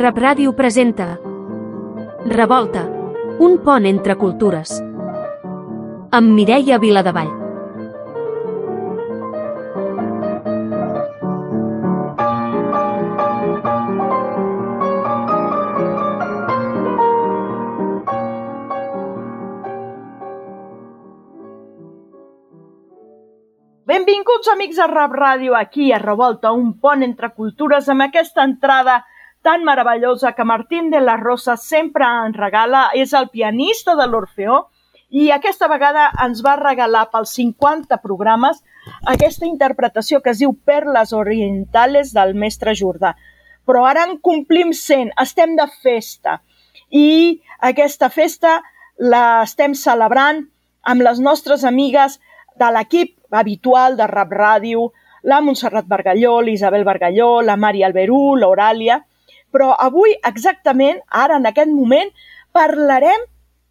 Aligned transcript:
Rap 0.00 0.16
Ràdio 0.16 0.54
presenta 0.56 1.18
Revolta, 2.24 2.86
un 3.44 3.58
pont 3.60 3.84
entre 3.84 4.14
cultures. 4.16 4.70
Amb 6.16 6.32
Mireia 6.32 6.78
Viladevall. 6.80 7.28
Benvinguts, 23.84 24.48
amics 24.48 24.80
de 24.80 24.88
Rap 24.94 25.12
Ràdio, 25.12 25.60
aquí 25.60 25.92
a 25.92 26.00
Revolta, 26.00 26.56
un 26.56 26.72
pont 26.80 27.04
entre 27.04 27.34
cultures 27.36 27.92
amb 27.92 28.08
aquesta 28.08 28.48
entrada 28.48 29.02
tan 29.42 29.64
meravellosa 29.64 30.32
que 30.32 30.44
Martín 30.44 30.90
de 30.90 31.00
la 31.00 31.16
Rosa 31.16 31.56
sempre 31.56 32.04
ens 32.26 32.36
regala. 32.36 32.90
És 32.94 33.14
el 33.14 33.30
pianista 33.30 33.96
de 33.96 34.06
l'Orfeó 34.06 34.66
i 35.10 35.30
aquesta 35.34 35.66
vegada 35.66 36.10
ens 36.22 36.42
va 36.46 36.54
regalar 36.60 37.08
pels 37.10 37.32
50 37.34 37.98
programes 38.02 38.60
aquesta 39.10 39.46
interpretació 39.48 40.20
que 40.22 40.30
es 40.30 40.38
diu 40.42 40.54
Perles 40.54 41.12
Orientales 41.12 42.12
del 42.14 42.34
mestre 42.34 42.76
Jordà. 42.78 43.16
Però 43.66 43.84
ara 43.86 44.04
en 44.06 44.18
complim 44.22 44.72
100, 44.72 45.12
estem 45.20 45.56
de 45.58 45.66
festa. 45.82 46.40
I 46.90 47.40
aquesta 47.58 48.08
festa 48.10 48.60
la 48.98 49.42
estem 49.42 49.74
celebrant 49.74 50.44
amb 50.82 51.02
les 51.02 51.20
nostres 51.20 51.64
amigues 51.64 52.18
de 52.60 52.70
l'equip 52.72 53.16
habitual 53.34 53.96
de 53.96 54.06
Rap 54.10 54.32
Ràdio, 54.32 54.90
la 55.22 55.40
Montserrat 55.44 55.86
Bargalló, 55.86 56.40
l'Isabel 56.40 56.84
Bargalló, 56.84 57.40
la 57.42 57.56
Mari 57.56 57.84
Alberú, 57.84 58.36
l'Oràlia, 58.36 59.00
però 59.50 59.74
avui, 59.78 60.14
exactament, 60.26 61.00
ara, 61.10 61.36
en 61.36 61.46
aquest 61.50 61.70
moment, 61.70 62.10
parlarem 62.52 63.26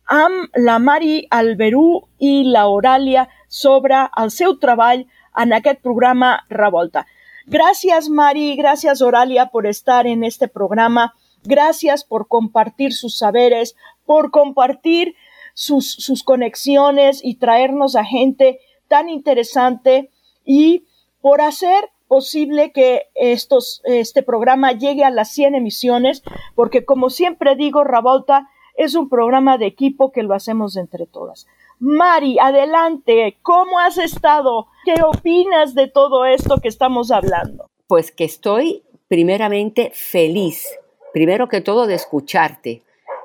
amb 0.09 0.57
la 0.57 0.79
Mari 0.81 1.27
Alberú 1.29 2.01
i 2.17 2.43
l'Oràlia 2.49 3.27
sobre 3.47 4.07
el 4.17 4.31
seu 4.33 4.57
treball 4.59 5.05
en 5.37 5.53
aquest 5.53 5.81
programa 5.85 6.39
Revolta. 6.49 7.05
Gracias, 7.45 8.09
Mari, 8.09 8.55
gracias, 8.55 9.01
Oralia, 9.01 9.47
por 9.47 9.65
estar 9.67 10.07
en 10.07 10.23
este 10.23 10.47
programa. 10.47 11.13
Gracias 11.43 12.03
por 12.03 12.27
compartir 12.27 12.93
sus 12.93 13.17
saberes, 13.17 13.75
por 14.05 14.29
compartir 14.31 15.15
sus, 15.53 15.91
sus 15.91 16.23
conexiones 16.23 17.21
y 17.23 17.35
traernos 17.35 17.95
a 17.95 18.03
gente 18.03 18.59
tan 18.87 19.09
interesante 19.09 20.09
y 20.45 20.85
por 21.21 21.41
hacer 21.41 21.89
posible 22.09 22.73
que 22.73 23.03
estos, 23.15 23.81
este 23.85 24.23
programa 24.23 24.73
llegue 24.73 25.05
a 25.05 25.11
las 25.11 25.31
100 25.31 25.55
emisiones, 25.55 26.23
porque 26.55 26.83
como 26.83 27.09
siempre 27.09 27.55
digo, 27.55 27.85
Ravolta 27.85 28.49
es 28.75 28.95
un 28.95 29.07
programa 29.07 29.57
de 29.57 29.67
equipo 29.67 30.11
que 30.11 30.23
lo 30.23 30.33
hacemos 30.33 30.75
entre 30.75 31.05
todas. 31.05 31.47
Mari, 31.79 32.39
adelante, 32.39 33.37
¿cómo 33.41 33.79
has 33.79 33.97
estado? 33.97 34.67
¿Qué 34.83 34.95
opinas 35.01 35.75
de 35.75 35.87
todo 35.87 36.25
esto 36.25 36.57
que 36.57 36.67
estamos 36.67 37.11
hablando? 37.11 37.67
Pues 37.87 38.11
que 38.11 38.25
estoy 38.25 38.83
primeramente 39.07 39.91
feliz, 39.93 40.67
primero 41.13 41.47
que 41.47 41.61
todo 41.61 41.87
de 41.87 41.95
escucharte. 41.95 42.81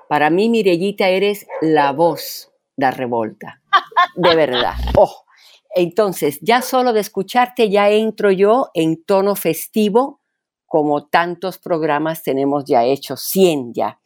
Para 0.08 0.28
mí, 0.30 0.48
Mirellita, 0.48 1.08
eres 1.08 1.46
la 1.62 1.92
voz 1.92 2.52
de 2.76 2.90
Revolta, 2.90 3.60
de 4.14 4.36
verdad. 4.36 4.74
Oh, 4.96 5.23
entonces, 5.74 6.38
ya 6.40 6.62
solo 6.62 6.92
de 6.92 7.00
escucharte 7.00 7.68
ya 7.68 7.90
entro 7.90 8.30
yo 8.30 8.70
en 8.74 9.02
tono 9.04 9.34
festivo, 9.34 10.20
como 10.66 11.06
tantos 11.06 11.58
programas 11.58 12.22
tenemos 12.22 12.64
ya 12.64 12.84
hechos, 12.84 13.22
100 13.22 13.74
ya. 13.74 14.00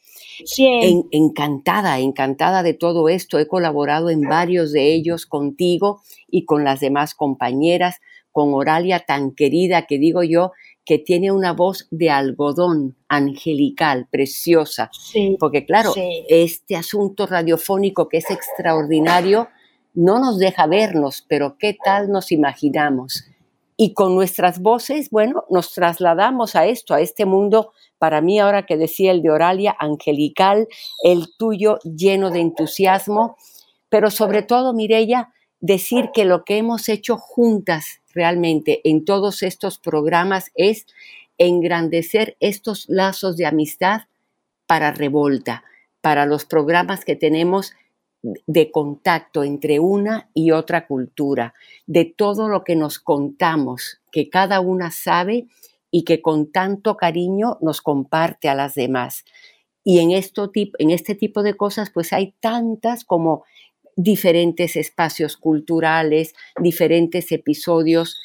100. 0.44 1.08
encantada, 1.10 1.98
encantada 1.98 2.62
de 2.62 2.74
todo 2.74 3.08
esto. 3.08 3.38
He 3.38 3.46
colaborado 3.48 4.10
en 4.10 4.22
varios 4.22 4.72
de 4.72 4.92
ellos 4.92 5.26
contigo 5.26 6.02
y 6.28 6.44
con 6.44 6.64
las 6.64 6.80
demás 6.80 7.14
compañeras, 7.14 7.96
con 8.30 8.54
Oralia 8.54 9.00
tan 9.00 9.32
querida 9.32 9.86
que 9.86 9.98
digo 9.98 10.22
yo, 10.22 10.52
que 10.84 10.98
tiene 10.98 11.32
una 11.32 11.52
voz 11.52 11.86
de 11.90 12.10
algodón 12.10 12.96
angelical, 13.08 14.08
preciosa. 14.10 14.90
Sí, 14.92 15.36
Porque 15.38 15.66
claro, 15.66 15.92
sí. 15.92 16.24
este 16.28 16.76
asunto 16.76 17.26
radiofónico 17.26 18.08
que 18.08 18.18
es 18.18 18.30
extraordinario, 18.30 19.48
no 19.94 20.18
nos 20.18 20.38
deja 20.38 20.66
vernos, 20.66 21.24
pero 21.28 21.56
¿qué 21.58 21.76
tal 21.82 22.10
nos 22.10 22.32
imaginamos? 22.32 23.24
Y 23.76 23.94
con 23.94 24.14
nuestras 24.14 24.60
voces, 24.60 25.10
bueno, 25.10 25.44
nos 25.50 25.72
trasladamos 25.72 26.56
a 26.56 26.66
esto, 26.66 26.94
a 26.94 27.00
este 27.00 27.26
mundo, 27.26 27.72
para 27.98 28.20
mí 28.20 28.38
ahora 28.38 28.66
que 28.66 28.76
decía 28.76 29.12
el 29.12 29.22
de 29.22 29.30
Oralia, 29.30 29.76
angelical, 29.78 30.68
el 31.04 31.26
tuyo 31.38 31.78
lleno 31.84 32.30
de 32.30 32.40
entusiasmo, 32.40 33.36
pero 33.88 34.10
sobre 34.10 34.42
todo, 34.42 34.72
Mirella, 34.72 35.32
decir 35.60 36.10
que 36.12 36.24
lo 36.24 36.44
que 36.44 36.58
hemos 36.58 36.88
hecho 36.88 37.16
juntas 37.16 38.00
realmente 38.12 38.80
en 38.88 39.04
todos 39.04 39.42
estos 39.42 39.78
programas 39.78 40.50
es 40.54 40.86
engrandecer 41.38 42.36
estos 42.40 42.86
lazos 42.88 43.36
de 43.36 43.46
amistad 43.46 44.02
para 44.66 44.90
Revolta, 44.90 45.64
para 46.00 46.26
los 46.26 46.44
programas 46.44 47.04
que 47.04 47.16
tenemos 47.16 47.72
de 48.22 48.70
contacto 48.70 49.44
entre 49.44 49.78
una 49.78 50.30
y 50.34 50.50
otra 50.50 50.86
cultura, 50.86 51.54
de 51.86 52.04
todo 52.04 52.48
lo 52.48 52.64
que 52.64 52.76
nos 52.76 52.98
contamos, 52.98 54.00
que 54.10 54.28
cada 54.28 54.60
una 54.60 54.90
sabe 54.90 55.46
y 55.90 56.04
que 56.04 56.20
con 56.20 56.50
tanto 56.50 56.96
cariño 56.96 57.58
nos 57.60 57.80
comparte 57.80 58.48
a 58.48 58.54
las 58.54 58.74
demás. 58.74 59.24
Y 59.84 60.00
en, 60.00 60.10
esto, 60.10 60.50
en 60.54 60.90
este 60.90 61.14
tipo 61.14 61.42
de 61.42 61.54
cosas, 61.54 61.90
pues 61.90 62.12
hay 62.12 62.34
tantas 62.40 63.04
como 63.04 63.44
diferentes 63.96 64.76
espacios 64.76 65.36
culturales, 65.36 66.34
diferentes 66.60 67.32
episodios, 67.32 68.20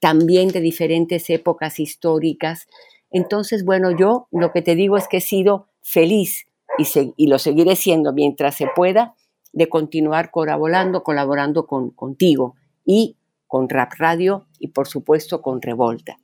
también 0.00 0.48
de 0.48 0.60
diferentes 0.60 1.30
épocas 1.30 1.80
históricas. 1.80 2.66
Entonces, 3.10 3.64
bueno, 3.64 3.90
yo 3.96 4.28
lo 4.30 4.52
que 4.52 4.62
te 4.62 4.74
digo 4.74 4.96
es 4.96 5.08
que 5.08 5.18
he 5.18 5.22
sido 5.22 5.68
feliz 5.82 6.46
y, 7.16 7.26
lo 7.26 7.38
seguiré 7.38 7.74
siendo 7.76 8.12
mientras 8.12 8.54
se 8.54 8.66
pueda 8.74 9.14
de 9.52 9.68
continuar 9.68 10.30
colaborando, 10.30 11.02
colaborando 11.02 11.66
con, 11.66 11.90
contigo 11.90 12.54
y 12.84 13.16
con 13.46 13.68
Rap 13.68 13.92
Radio 13.98 14.46
y 14.58 14.68
por 14.68 14.86
supuesto 14.86 15.40
con 15.40 15.60
Revolta. 15.62 16.18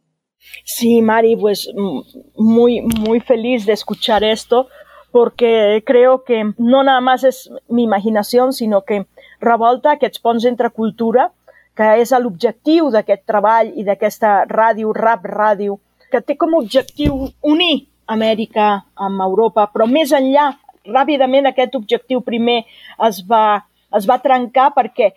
Sí, 0.64 1.00
Mari, 1.00 1.36
pues 1.36 1.70
muy, 2.36 2.82
muy 2.82 3.20
feliz 3.20 3.64
de 3.64 3.72
escuchar 3.72 4.22
esto 4.24 4.68
porque 5.10 5.82
creo 5.86 6.24
que 6.24 6.52
no 6.58 6.82
nada 6.82 7.00
más 7.00 7.24
es 7.24 7.50
mi 7.68 7.84
imaginació, 7.84 8.50
sinó 8.52 8.82
que 8.82 9.06
Revolta, 9.40 9.92
aquests 9.92 10.18
ponts 10.18 10.44
entre 10.48 10.70
cultura, 10.70 11.28
que 11.76 11.86
és 12.00 12.10
l'objectiu 12.18 12.88
d'aquest 12.90 13.24
treball 13.28 13.70
i 13.78 13.84
d'aquesta 13.86 14.44
ràdio, 14.50 14.92
rap 14.96 15.26
ràdio, 15.28 15.78
que 16.10 16.20
té 16.20 16.36
com 16.38 16.54
a 16.54 16.62
objectiu 16.62 17.28
unir 17.42 17.86
Amèrica 18.06 18.84
amb 19.06 19.22
Europa, 19.24 19.68
però 19.72 19.86
més 19.86 20.12
enllà, 20.12 20.50
ràpidament 20.88 21.46
aquest 21.48 21.74
objectiu 21.78 22.20
primer 22.20 22.62
es 23.08 23.22
va, 23.28 23.64
es 23.96 24.08
va 24.08 24.20
trencar 24.22 24.70
perquè 24.76 25.12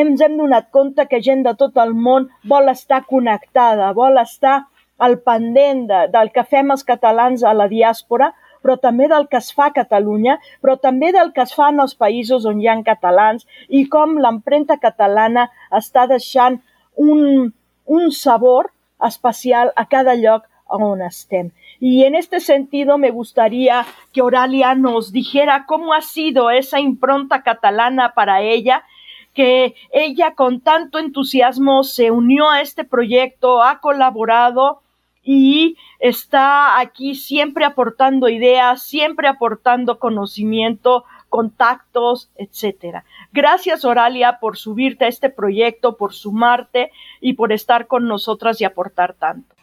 ens 0.00 0.20
hem 0.22 0.36
donat 0.38 0.70
compte 0.70 1.06
que 1.10 1.22
gent 1.22 1.42
de 1.46 1.54
tot 1.58 1.76
el 1.82 1.94
món 1.94 2.28
vol 2.48 2.70
estar 2.70 3.02
connectada, 3.06 3.92
vol 3.92 4.20
estar 4.22 4.60
al 4.98 5.18
pendent 5.24 5.86
de, 5.88 6.04
del 6.12 6.30
que 6.34 6.44
fem 6.44 6.70
els 6.70 6.84
catalans 6.86 7.42
a 7.42 7.54
la 7.56 7.66
diàspora, 7.68 8.30
però 8.62 8.76
també 8.76 9.08
del 9.08 9.26
que 9.32 9.38
es 9.40 9.48
fa 9.56 9.70
a 9.70 9.74
Catalunya, 9.76 10.36
però 10.60 10.76
també 10.76 11.10
del 11.16 11.32
que 11.32 11.42
es 11.46 11.54
fa 11.56 11.70
en 11.72 11.80
els 11.80 11.96
països 11.96 12.44
on 12.46 12.60
hi 12.60 12.68
ha 12.68 12.76
catalans 12.84 13.46
i 13.68 13.86
com 13.88 14.18
l'empremta 14.20 14.76
catalana 14.82 15.48
està 15.80 16.06
deixant 16.10 16.60
un, 16.96 17.52
un 17.86 18.10
sabor 18.12 18.70
especial 19.08 19.72
a 19.76 19.86
cada 19.88 20.14
lloc 20.14 20.44
on 20.70 21.00
estem. 21.02 21.50
Y 21.80 22.04
en 22.04 22.14
este 22.14 22.40
sentido 22.40 22.98
me 22.98 23.10
gustaría 23.10 23.86
que 24.12 24.20
Oralia 24.20 24.74
nos 24.74 25.12
dijera 25.12 25.64
cómo 25.66 25.94
ha 25.94 26.02
sido 26.02 26.50
esa 26.50 26.78
impronta 26.78 27.42
catalana 27.42 28.12
para 28.12 28.42
ella, 28.42 28.84
que 29.32 29.74
ella 29.90 30.34
con 30.34 30.60
tanto 30.60 30.98
entusiasmo 30.98 31.82
se 31.82 32.10
unió 32.10 32.50
a 32.50 32.60
este 32.60 32.84
proyecto, 32.84 33.62
ha 33.62 33.80
colaborado 33.80 34.82
y 35.22 35.78
está 36.00 36.78
aquí 36.80 37.14
siempre 37.14 37.64
aportando 37.64 38.28
ideas, 38.28 38.82
siempre 38.82 39.28
aportando 39.28 39.98
conocimiento, 39.98 41.04
contactos, 41.30 42.28
etcétera. 42.36 43.04
Gracias, 43.32 43.86
Oralia, 43.86 44.38
por 44.38 44.58
subirte 44.58 45.06
a 45.06 45.08
este 45.08 45.30
proyecto, 45.30 45.96
por 45.96 46.12
sumarte 46.12 46.90
y 47.22 47.34
por 47.34 47.52
estar 47.52 47.86
con 47.86 48.06
nosotras 48.06 48.60
y 48.60 48.64
aportar 48.64 49.14
tanto. 49.14 49.54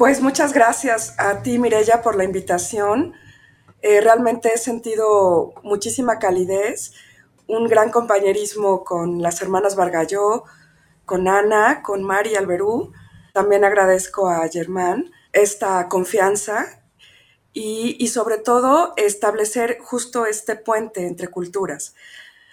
Pues 0.00 0.22
muchas 0.22 0.54
gracias 0.54 1.14
a 1.18 1.42
ti, 1.42 1.58
Mirella, 1.58 2.00
por 2.00 2.16
la 2.16 2.24
invitación. 2.24 3.12
Eh, 3.82 4.00
realmente 4.00 4.50
he 4.54 4.56
sentido 4.56 5.52
muchísima 5.62 6.18
calidez, 6.18 6.94
un 7.46 7.66
gran 7.68 7.90
compañerismo 7.90 8.82
con 8.82 9.20
las 9.20 9.42
hermanas 9.42 9.76
Vargalló, 9.76 10.44
con 11.04 11.28
Ana, 11.28 11.82
con 11.82 12.02
Mari 12.02 12.34
Alberú. 12.34 12.94
También 13.34 13.62
agradezco 13.62 14.30
a 14.30 14.48
Germán 14.48 15.12
esta 15.34 15.86
confianza 15.90 16.82
y, 17.52 17.94
y, 18.02 18.08
sobre 18.08 18.38
todo 18.38 18.94
establecer 18.96 19.80
justo 19.82 20.24
este 20.24 20.56
puente 20.56 21.06
entre 21.06 21.28
culturas. 21.28 21.94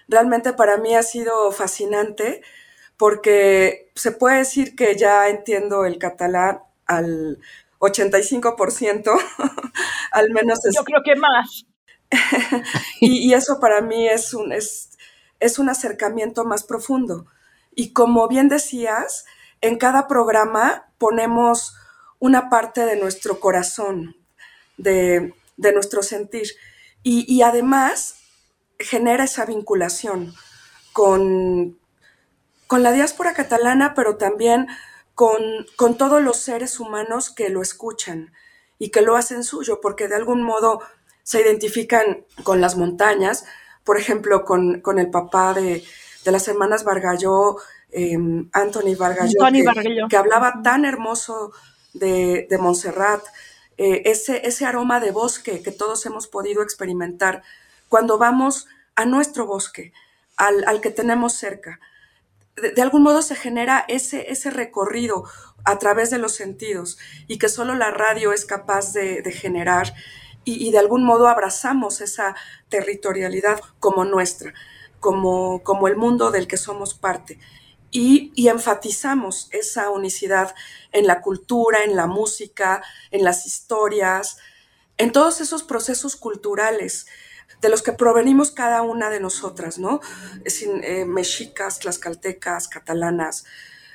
Realmente 0.10 0.52
para 0.52 0.76
mí 0.76 0.96
ha 0.96 1.04
sido 1.04 1.54
fascinante 1.54 2.42
porque 2.98 3.90
se 3.96 4.12
puede 4.12 4.40
decir 4.40 4.76
que 4.76 4.98
ya 4.98 5.30
entiendo 5.30 5.86
el 5.86 5.98
catalán 5.98 6.67
al 6.88 7.40
85%, 7.80 9.12
al 10.12 10.32
menos. 10.32 10.66
Es... 10.66 10.76
Yo 10.76 10.84
creo 10.84 11.02
que 11.04 11.16
más. 11.16 11.66
y, 13.02 13.30
y, 13.30 13.34
eso 13.34 13.60
para 13.60 13.82
mí 13.82 14.08
es 14.08 14.34
un, 14.34 14.52
es, 14.54 14.98
es 15.40 15.60
un 15.60 15.70
acercamiento 15.70 16.46
más 16.46 16.64
profundo. 16.64 17.26
Y 17.76 17.92
como 17.92 18.28
bien 18.28 18.48
decías, 18.48 19.26
en 19.62 19.78
cada 19.78 20.08
programa 20.08 20.90
ponemos 20.98 21.76
una 22.20 22.50
parte 22.50 22.86
de 22.86 22.96
nuestro 22.96 23.40
corazón, 23.40 24.16
de, 24.78 25.34
de 25.58 25.74
nuestro 25.74 26.02
sentir. 26.02 26.48
Y, 27.04 27.26
y, 27.32 27.42
además 27.42 28.16
genera 28.80 29.26
esa 29.26 29.46
vinculación 29.46 30.34
con, 30.94 31.78
con 32.68 32.84
la 32.84 32.92
diáspora 32.92 33.34
catalana, 33.34 33.94
pero 33.94 34.18
también 34.18 34.68
con, 35.18 35.42
con 35.76 35.98
todos 35.98 36.22
los 36.22 36.38
seres 36.38 36.80
humanos 36.80 37.32
que 37.32 37.50
lo 37.50 37.64
escuchan 37.64 38.32
y 38.78 38.92
que 38.92 39.02
lo 39.02 39.16
hacen 39.16 39.44
suyo, 39.44 39.80
porque 39.82 40.08
de 40.08 40.16
algún 40.16 40.44
modo 40.44 40.80
se 41.24 41.42
identifican 41.42 42.24
con 42.44 42.62
las 42.62 42.78
montañas, 42.78 43.44
por 43.84 43.98
ejemplo, 43.98 44.46
con, 44.46 44.80
con 44.82 45.00
el 45.00 45.10
papá 45.10 45.56
de, 45.56 45.84
de, 46.24 46.32
las 46.32 46.48
hermanas 46.48 46.84
Vargalló, 46.84 47.58
eh, 47.90 48.16
Anthony 48.54 48.96
Vargalló, 48.96 49.44
Anthony 49.44 49.62
que, 49.62 49.64
Vargalló. 49.64 50.08
que, 50.08 50.18
hablaba 50.18 50.62
tan 50.64 50.86
hermoso 50.86 51.52
de, 51.94 52.46
de 52.48 52.58
Montserrat, 52.60 53.24
eh, 53.80 54.04
ese, 54.06 54.46
ese 54.46 54.68
aroma 54.68 55.00
de 55.00 55.10
bosque 55.10 55.64
que 55.64 55.72
todos 55.72 56.06
hemos 56.06 56.28
podido 56.28 56.62
experimentar 56.62 57.42
cuando 57.90 58.20
vamos 58.20 58.68
a 58.96 59.06
nuestro 59.06 59.48
bosque, 59.48 59.94
al, 60.36 60.64
al 60.68 60.80
que 60.80 60.92
tenemos 60.92 61.34
cerca 61.34 61.80
de, 62.58 62.82
algún 62.82 63.04
modo 63.04 63.22
se 63.22 63.36
genera 63.36 63.86
ese, 63.88 64.32
ese 64.32 64.50
recorrido 64.50 65.26
a 65.64 65.78
través 65.80 66.10
de 66.10 66.18
los 66.18 66.34
sentidos 66.34 66.98
y 67.28 67.38
que 67.38 67.50
solo 67.50 67.76
la 67.76 67.92
radio 67.92 68.32
es 68.32 68.46
capaz 68.46 68.94
de, 68.94 69.22
generar 69.32 69.94
y, 70.44 70.72
de 70.72 70.78
algún 70.78 71.04
modo 71.04 71.28
abrazamos 71.28 72.00
esa 72.00 72.36
territorialidad 72.70 73.60
como 73.82 74.06
nuestra, 74.06 74.54
como, 75.02 75.62
como 75.64 75.90
el 75.90 75.98
mundo 75.98 76.32
del 76.32 76.48
que 76.48 76.56
somos 76.56 76.94
parte. 76.94 77.38
Y, 77.92 78.32
enfatizamos 78.48 79.50
esa 79.52 79.90
unicidad 79.90 80.56
en 80.94 81.06
la 81.06 81.22
cultura, 81.22 81.84
en 81.84 81.98
la 81.98 82.08
música, 82.08 82.82
en 83.12 83.26
las 83.26 83.46
historias, 83.46 84.38
en 84.98 85.12
todos 85.12 85.42
esos 85.42 85.64
procesos 85.64 86.16
culturales 86.16 87.08
de 87.62 87.70
los 87.70 87.82
que 87.82 87.92
provenimos 87.92 88.52
cada 88.52 88.82
una 88.82 89.10
de 89.10 89.20
nosotras, 89.20 89.78
¿no? 89.80 90.00
Eh, 90.46 91.06
mexicas, 91.06 91.80
tlaxcaltecas, 91.80 92.68
catalanas, 92.68 93.46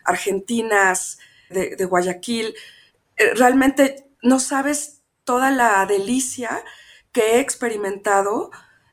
argentinas, 0.05 1.19
de, 1.49 1.77
de 1.77 1.85
Guayaquil. 1.85 2.55
Eh, 3.17 3.35
realmente 3.35 4.09
no 4.23 4.41
sabes 4.41 5.03
toda 5.25 5.51
la 5.51 5.85
delicia 5.87 6.65
que 7.13 7.37
he 7.37 7.41
experimentado 7.41 8.51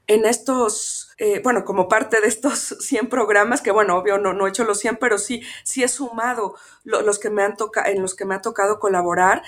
en 0.08 0.26
estos, 0.26 1.14
eh, 1.18 1.40
bueno, 1.44 1.64
como 1.66 1.88
parte 1.88 2.20
de 2.22 2.28
estos 2.28 2.60
100 2.80 3.10
programas, 3.10 3.62
que 3.62 3.72
bueno, 3.72 3.98
obvio 3.98 4.18
no, 4.18 4.34
no 4.34 4.46
he 4.46 4.50
hecho 4.50 4.66
los 4.66 4.80
100, 4.80 4.98
pero 4.98 5.18
sí, 5.18 5.42
sí 5.64 5.84
he 5.84 5.88
sumado 5.88 6.56
lo, 6.84 7.02
los 7.02 7.18
que 7.20 7.30
me 7.30 7.44
han 7.44 7.58
toca, 7.58 7.90
en 7.90 8.02
los 8.02 8.16
que 8.16 8.26
me 8.26 8.36
ha 8.36 8.42
tocado 8.42 8.80
colaborar 8.80 9.44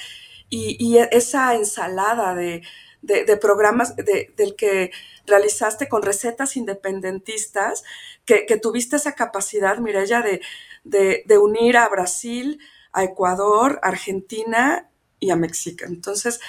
y 0.53 0.97
esa 1.11 1.55
ensalada 1.55 2.35
de, 2.35 2.61
de, 3.01 3.37
programas 3.37 3.95
de, 3.95 4.33
del 4.37 4.55
que 4.55 4.91
realizaste 5.25 5.89
con 5.89 6.01
recetas 6.01 6.55
independentistas, 6.55 7.83
que, 8.25 8.45
tuviste 8.61 8.95
esa 8.95 9.13
capacidad, 9.13 9.77
Mireya, 9.77 10.21
de, 10.21 10.41
de, 10.83 11.23
de, 11.25 11.37
unir 11.37 11.77
a 11.77 11.89
Brasil, 11.89 12.59
a 12.91 13.03
Ecuador, 13.03 13.79
Argentina 13.83 14.89
y 15.19 15.31
a 15.31 15.35
México. 15.35 15.85
Entonces, 15.87 16.39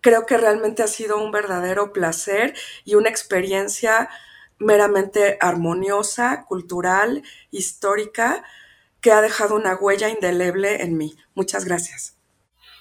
creo 0.00 0.26
que 0.26 0.36
realmente 0.36 0.82
ha 0.82 0.88
sido 0.88 1.22
un 1.22 1.30
verdadero 1.30 1.92
placer 1.92 2.54
y 2.84 2.94
una 2.94 3.10
experiencia 3.10 4.08
meramente 4.58 5.36
armoniosa, 5.40 6.44
cultural, 6.44 7.22
histórica, 7.50 8.42
que 9.00 9.12
ha 9.12 9.20
dejado 9.20 9.54
una 9.54 9.76
huella 9.76 10.08
indeleble 10.08 10.82
en 10.82 10.96
mí. 10.96 11.16
Muchas 11.34 11.64
gracias. 11.64 12.16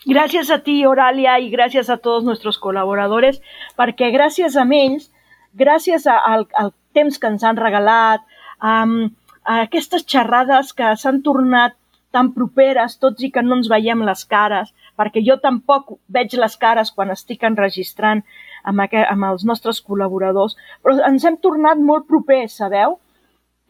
Gràcies 0.05 0.51
a 0.53 0.59
ti, 0.61 0.83
Oralia, 0.85 1.39
i 1.41 1.49
gràcies 1.49 1.89
a 1.89 1.97
tots 1.97 2.25
nostres 2.27 2.59
col·laboradors, 2.61 3.39
perquè 3.79 4.11
gràcies 4.13 4.55
a 4.55 4.65
ells, 4.79 5.09
gràcies 5.57 6.05
al, 6.05 6.45
al 6.53 6.73
temps 6.93 7.17
que 7.17 7.31
ens 7.31 7.43
han 7.43 7.57
regalat, 7.57 8.21
um, 8.61 9.09
a 9.45 9.63
aquestes 9.63 10.05
xerrades 10.05 10.73
que 10.77 10.93
s'han 11.01 11.23
tornat 11.25 11.73
tan 12.13 12.31
properes 12.37 12.99
tots 13.01 13.25
i 13.25 13.31
que 13.33 13.41
no 13.43 13.57
ens 13.57 13.69
veiem 13.71 14.03
les 14.07 14.21
cares, 14.29 14.69
perquè 14.95 15.23
jo 15.25 15.39
tampoc 15.41 15.97
veig 16.17 16.35
les 16.39 16.55
cares 16.61 16.91
quan 16.95 17.11
estic 17.11 17.43
enregistrant 17.43 18.21
amb, 18.63 18.83
aquest, 18.85 19.09
amb 19.09 19.27
els 19.31 19.43
nostres 19.49 19.81
col·laboradors, 19.81 20.55
però 20.83 20.95
ens 21.09 21.25
hem 21.25 21.39
tornat 21.41 21.81
molt 21.81 22.05
propers, 22.07 22.55
sabeu? 22.61 22.99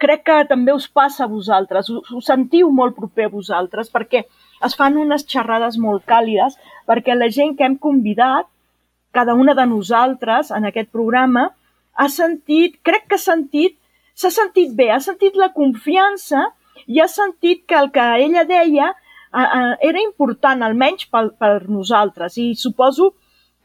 Crec 0.04 0.26
que 0.28 0.36
també 0.52 0.76
us 0.76 0.90
passa 0.92 1.24
a 1.24 1.32
vosaltres, 1.32 1.90
us, 1.90 2.12
us 2.12 2.28
sentiu 2.28 2.70
molt 2.76 2.98
proper 3.00 3.30
a 3.30 3.34
vosaltres, 3.34 3.90
perquè 3.90 4.26
es 4.66 4.76
fan 4.80 4.98
unes 4.98 5.26
xerrades 5.30 5.78
molt 5.82 6.06
càlides 6.10 6.58
perquè 6.90 7.16
la 7.16 7.30
gent 7.30 7.56
que 7.58 7.66
hem 7.66 7.78
convidat, 7.82 8.48
cada 9.16 9.34
una 9.34 9.56
de 9.56 9.66
nosaltres 9.70 10.52
en 10.52 10.68
aquest 10.68 10.92
programa, 10.92 11.50
ha 11.96 12.08
sentit, 12.12 12.80
crec 12.84 13.08
que 13.10 13.16
ha 13.16 13.26
sentit, 13.26 13.78
s'ha 14.16 14.32
sentit 14.32 14.74
bé, 14.76 14.90
ha 14.92 15.00
sentit 15.00 15.38
la 15.40 15.52
confiança 15.56 16.50
i 16.88 17.00
ha 17.00 17.08
sentit 17.08 17.64
que 17.68 17.78
el 17.80 17.92
que 17.96 18.06
ella 18.26 18.44
deia 18.48 18.90
eh, 18.92 19.46
eh, 19.46 19.76
era 19.90 20.02
important, 20.04 20.64
almenys 20.64 21.08
per, 21.12 21.30
per 21.40 21.70
nosaltres, 21.70 22.38
i 22.38 22.54
suposo 22.60 23.14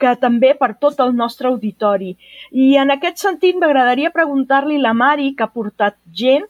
que 0.01 0.15
també 0.17 0.55
per 0.57 0.73
tot 0.81 1.01
el 1.05 1.13
nostre 1.17 1.51
auditori. 1.51 2.15
I 2.51 2.73
en 2.81 2.95
aquest 2.95 3.21
sentit 3.21 3.59
m'agradaria 3.61 4.15
preguntar-li 4.15 4.79
la 4.81 4.95
Mari, 4.97 5.35
que 5.37 5.45
ha 5.45 5.53
portat 5.53 5.99
gent, 6.23 6.47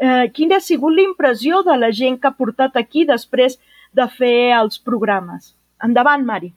eh, 0.00 0.28
quina 0.32 0.56
ha 0.56 0.64
sigut 0.64 0.96
l'impressió 0.96 1.62
de 1.66 1.76
la 1.76 1.92
gent 1.92 2.20
que 2.20 2.30
ha 2.30 2.38
portat 2.38 2.78
aquí 2.80 3.04
després 3.08 3.58
de 3.96 4.06
fer 4.12 4.52
els 4.58 4.78
programes. 4.78 5.54
Endavant, 5.82 6.24
Mari. 6.24 6.52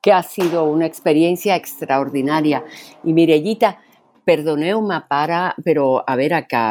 Que 0.00 0.12
ha 0.12 0.22
sido 0.22 0.64
una 0.70 0.86
experiencia 0.86 1.56
extraordinaria. 1.56 2.64
Y 3.04 3.12
Mirellita, 3.12 3.76
perdoneu-me, 4.24 5.02
para, 5.08 5.54
però 5.64 6.02
a 6.06 6.16
veure 6.16 6.46
que, 6.48 6.64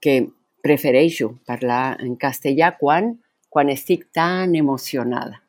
que 0.00 0.18
prefereixo 0.64 1.34
parlar 1.44 1.98
en 2.00 2.16
castellà 2.16 2.76
quan, 2.78 3.18
quan 3.50 3.68
estic 3.68 4.08
tan 4.12 4.54
emocionada. 4.54 5.44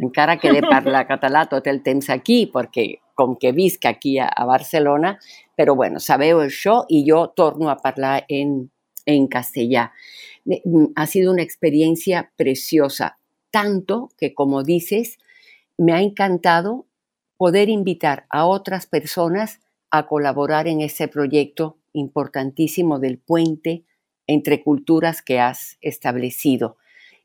encara 0.00 0.38
que 0.38 0.52
de 0.52 0.62
parlar 0.62 1.06
català 1.12 1.44
tot 1.48 1.66
el 1.68 1.82
temps 1.84 2.08
aquí, 2.10 2.46
perquè 2.52 2.86
com 3.14 3.36
que 3.36 3.52
visc 3.52 3.84
aquí 3.86 4.16
a, 4.18 4.30
a 4.32 4.46
Barcelona, 4.48 5.14
però 5.56 5.76
bueno, 5.76 6.00
sabeu 6.00 6.40
això 6.40 6.80
i 6.88 7.04
jo 7.04 7.26
torno 7.36 7.68
a 7.68 7.76
parlar 7.76 8.24
en, 8.28 8.70
en 9.04 9.28
castellà. 9.28 9.90
Mm, 10.46 10.92
ha 10.96 11.06
sido 11.06 11.32
una 11.32 11.44
experiencia 11.44 12.30
preciosa, 12.36 13.18
tanto 13.50 14.10
que, 14.18 14.34
como 14.34 14.62
dices, 14.62 15.18
me 15.76 15.92
ha 15.92 16.00
encantado 16.00 16.86
poder 17.36 17.68
invitar 17.68 18.26
a 18.28 18.46
otras 18.46 18.86
personas 18.86 19.60
a 19.90 20.06
colaborar 20.06 20.68
en 20.68 20.80
ese 20.80 21.08
proyecto 21.08 21.78
importantísimo 21.92 22.98
del 22.98 23.18
puente 23.18 23.84
entre 24.26 24.62
culturas 24.62 25.22
que 25.22 25.40
has 25.40 25.78
establecido. 25.80 26.76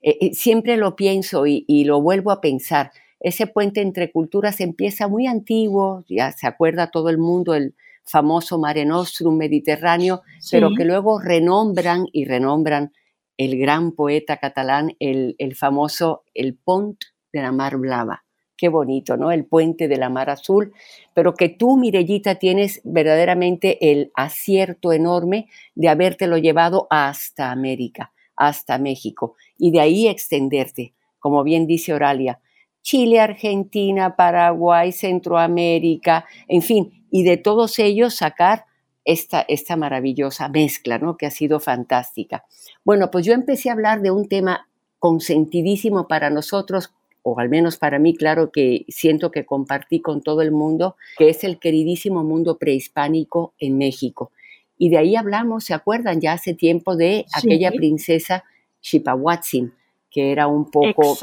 Eh, 0.02 0.18
eh, 0.22 0.34
siempre 0.34 0.78
lo 0.78 0.96
pienso 0.96 1.46
y, 1.46 1.84
lo 1.86 2.02
vuelvo 2.02 2.32
a 2.32 2.42
pensar. 2.42 2.92
Ese 3.20 3.48
puente 3.48 3.82
entre 3.82 4.12
culturas 4.12 4.60
empieza 4.60 5.08
muy 5.08 5.28
antiguo, 5.28 6.04
ya 6.08 6.32
se 6.32 6.48
acuerda 6.48 6.92
todo 6.92 7.10
el 7.10 7.18
mundo 7.18 7.54
el 7.54 7.76
famoso 8.04 8.60
Mare 8.60 8.86
Nostrum 8.86 9.36
mediterráneo, 9.36 10.22
pero 10.52 10.70
que 10.78 10.86
luego 10.86 11.20
renombran 11.20 12.06
y 12.12 12.26
renombran 12.26 12.94
el 13.38 13.58
gran 13.58 13.92
poeta 13.92 14.38
catalán, 14.38 14.96
el, 15.00 15.36
famoso 15.56 16.24
El 16.34 16.56
Pont 16.56 17.00
de 17.34 17.42
la 17.42 17.52
Mar 17.52 17.78
Blava 17.78 18.26
qué 18.58 18.70
bonito, 18.70 19.18
¿no? 19.18 19.32
El 19.32 19.46
puente 19.46 19.88
de 19.88 19.98
la 19.98 20.10
Mar 20.10 20.30
Azul, 20.30 20.74
pero 21.14 21.34
que 21.34 21.50
tú, 21.50 21.78
Mirellita, 21.78 22.36
tienes 22.36 22.82
verdaderamente 22.84 23.92
el 23.92 24.12
acierto 24.16 24.94
enorme 24.94 25.50
de 25.76 25.90
habértelo 25.90 26.38
llevado 26.38 26.88
hasta 26.90 27.52
América, 27.52 28.14
hasta 28.36 28.78
México, 28.78 29.36
y 29.58 29.72
de 29.72 29.82
ahí 29.82 30.08
extenderte, 30.08 30.94
como 31.20 31.44
bien 31.44 31.68
dice 31.68 31.94
Oralia, 31.94 32.40
Chile, 32.82 33.20
Argentina, 33.20 34.16
Paraguay, 34.16 34.92
Centroamérica, 34.92 36.26
en 36.48 36.62
fin, 36.62 37.06
y 37.10 37.24
de 37.24 37.38
todos 37.38 37.80
ellos 37.80 38.16
sacar 38.16 38.66
esta, 39.06 39.42
esta 39.48 39.76
maravillosa 39.76 40.50
mezcla, 40.50 40.98
¿no? 40.98 41.16
Que 41.16 41.28
ha 41.28 41.32
sido 41.32 41.60
fantástica. 41.60 42.44
Bueno, 42.84 43.12
pues 43.12 43.26
yo 43.26 43.34
empecé 43.34 43.70
a 43.70 43.74
hablar 43.74 44.02
de 44.02 44.12
un 44.12 44.28
tema 44.28 44.68
consentidísimo 45.00 46.08
para 46.08 46.30
nosotros 46.30 46.92
o 47.28 47.40
al 47.40 47.50
menos 47.50 47.78
para 47.78 47.98
mí, 47.98 48.16
claro 48.16 48.52
que 48.52 48.86
siento 48.88 49.32
que 49.32 49.48
compartí 49.48 50.00
con 50.00 50.22
todo 50.22 50.44
el 50.44 50.52
mundo, 50.52 50.96
que 51.18 51.30
es 51.30 51.44
el 51.44 51.58
queridísimo 51.58 52.24
mundo 52.24 52.60
prehispánico 52.60 53.56
en 53.58 53.80
México. 53.80 54.32
Y 54.78 54.90
de 54.90 55.00
ahí 55.00 55.16
hablamos, 55.16 55.64
¿se 55.64 55.74
acuerdan? 55.74 56.22
Ya 56.22 56.34
hace 56.34 56.54
tiempo 56.54 56.96
de 56.96 57.26
aquella 57.34 57.72
princesa 57.72 58.44
Xipahuatzin, 58.80 59.74
que 60.12 60.32
era 60.32 60.46
un 60.46 60.70
poco 60.70 61.18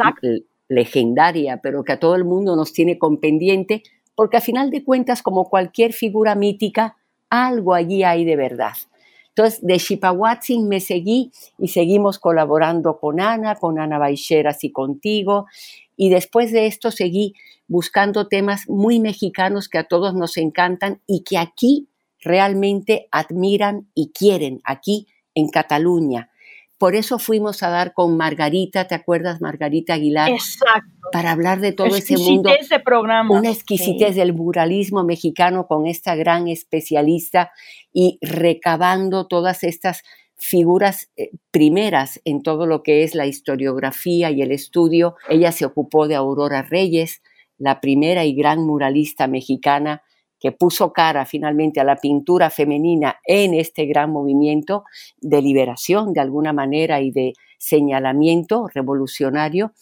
legendaria, 0.66 1.60
pero 1.62 1.84
que 1.84 1.92
a 1.92 2.00
todo 2.00 2.16
el 2.16 2.24
mundo 2.24 2.56
nos 2.56 2.72
tiene 2.72 2.98
con 2.98 3.18
pendiente, 3.18 3.84
porque 4.16 4.38
a 4.38 4.40
final 4.40 4.72
de 4.72 4.82
cuentas, 4.82 5.22
como 5.22 5.48
cualquier 5.48 5.92
figura 5.92 6.34
mítica, 6.34 6.96
algo 7.32 7.72
allí 7.72 8.02
hay 8.02 8.24
de 8.26 8.36
verdad. 8.36 8.74
Entonces, 9.28 9.60
de 9.62 9.78
Xipahuatzin 9.78 10.68
me 10.68 10.80
seguí 10.80 11.32
y 11.58 11.68
seguimos 11.68 12.18
colaborando 12.18 12.98
con 12.98 13.18
Ana, 13.18 13.54
con 13.54 13.78
Ana 13.78 13.98
Baixeras 13.98 14.62
y 14.64 14.70
contigo. 14.70 15.46
Y 15.96 16.10
después 16.10 16.52
de 16.52 16.66
esto 16.66 16.90
seguí 16.90 17.34
buscando 17.66 18.28
temas 18.28 18.68
muy 18.68 19.00
mexicanos 19.00 19.70
que 19.70 19.78
a 19.78 19.84
todos 19.84 20.14
nos 20.14 20.36
encantan 20.36 21.00
y 21.06 21.24
que 21.24 21.38
aquí 21.38 21.88
realmente 22.20 23.08
admiran 23.10 23.88
y 23.94 24.10
quieren, 24.12 24.60
aquí 24.64 25.06
en 25.34 25.48
Cataluña. 25.48 26.31
Por 26.82 26.96
eso 26.96 27.20
fuimos 27.20 27.62
a 27.62 27.70
dar 27.70 27.94
con 27.94 28.16
Margarita, 28.16 28.88
¿te 28.88 28.96
acuerdas, 28.96 29.40
Margarita 29.40 29.94
Aguilar? 29.94 30.32
Exacto. 30.32 30.90
Para 31.12 31.30
hablar 31.30 31.60
de 31.60 31.70
todo 31.70 31.94
ese 31.94 32.16
mundo. 32.16 32.50
De 32.50 32.80
programa. 32.80 33.38
Una 33.38 33.50
exquisitez 33.50 34.16
del 34.16 34.34
muralismo 34.34 35.04
mexicano 35.04 35.68
con 35.68 35.86
esta 35.86 36.16
gran 36.16 36.48
especialista 36.48 37.52
y 37.92 38.18
recabando 38.20 39.28
todas 39.28 39.62
estas 39.62 40.02
figuras 40.36 41.08
eh, 41.16 41.30
primeras 41.52 42.20
en 42.24 42.42
todo 42.42 42.66
lo 42.66 42.82
que 42.82 43.04
es 43.04 43.14
la 43.14 43.26
historiografía 43.26 44.32
y 44.32 44.42
el 44.42 44.50
estudio. 44.50 45.14
Ella 45.28 45.52
se 45.52 45.64
ocupó 45.64 46.08
de 46.08 46.16
Aurora 46.16 46.62
Reyes, 46.62 47.22
la 47.58 47.80
primera 47.80 48.24
y 48.24 48.34
gran 48.34 48.66
muralista 48.66 49.28
mexicana 49.28 50.02
que 50.42 50.50
puso 50.50 50.92
cara 50.92 51.25
finalmente 51.25 51.78
a 51.78 51.84
la 51.84 51.94
pintura 51.94 52.50
femenina 52.50 53.20
en 53.25 53.54
este 53.54 53.87
gran 53.87 54.11
movimiento 54.11 54.82
de 55.20 55.40
liberación 55.40 56.12
de 56.12 56.20
alguna 56.20 56.52
manera 56.52 57.00
y 57.00 57.12
de 57.12 57.34
señalamiento 57.58 58.66
revolucionario 58.75 59.72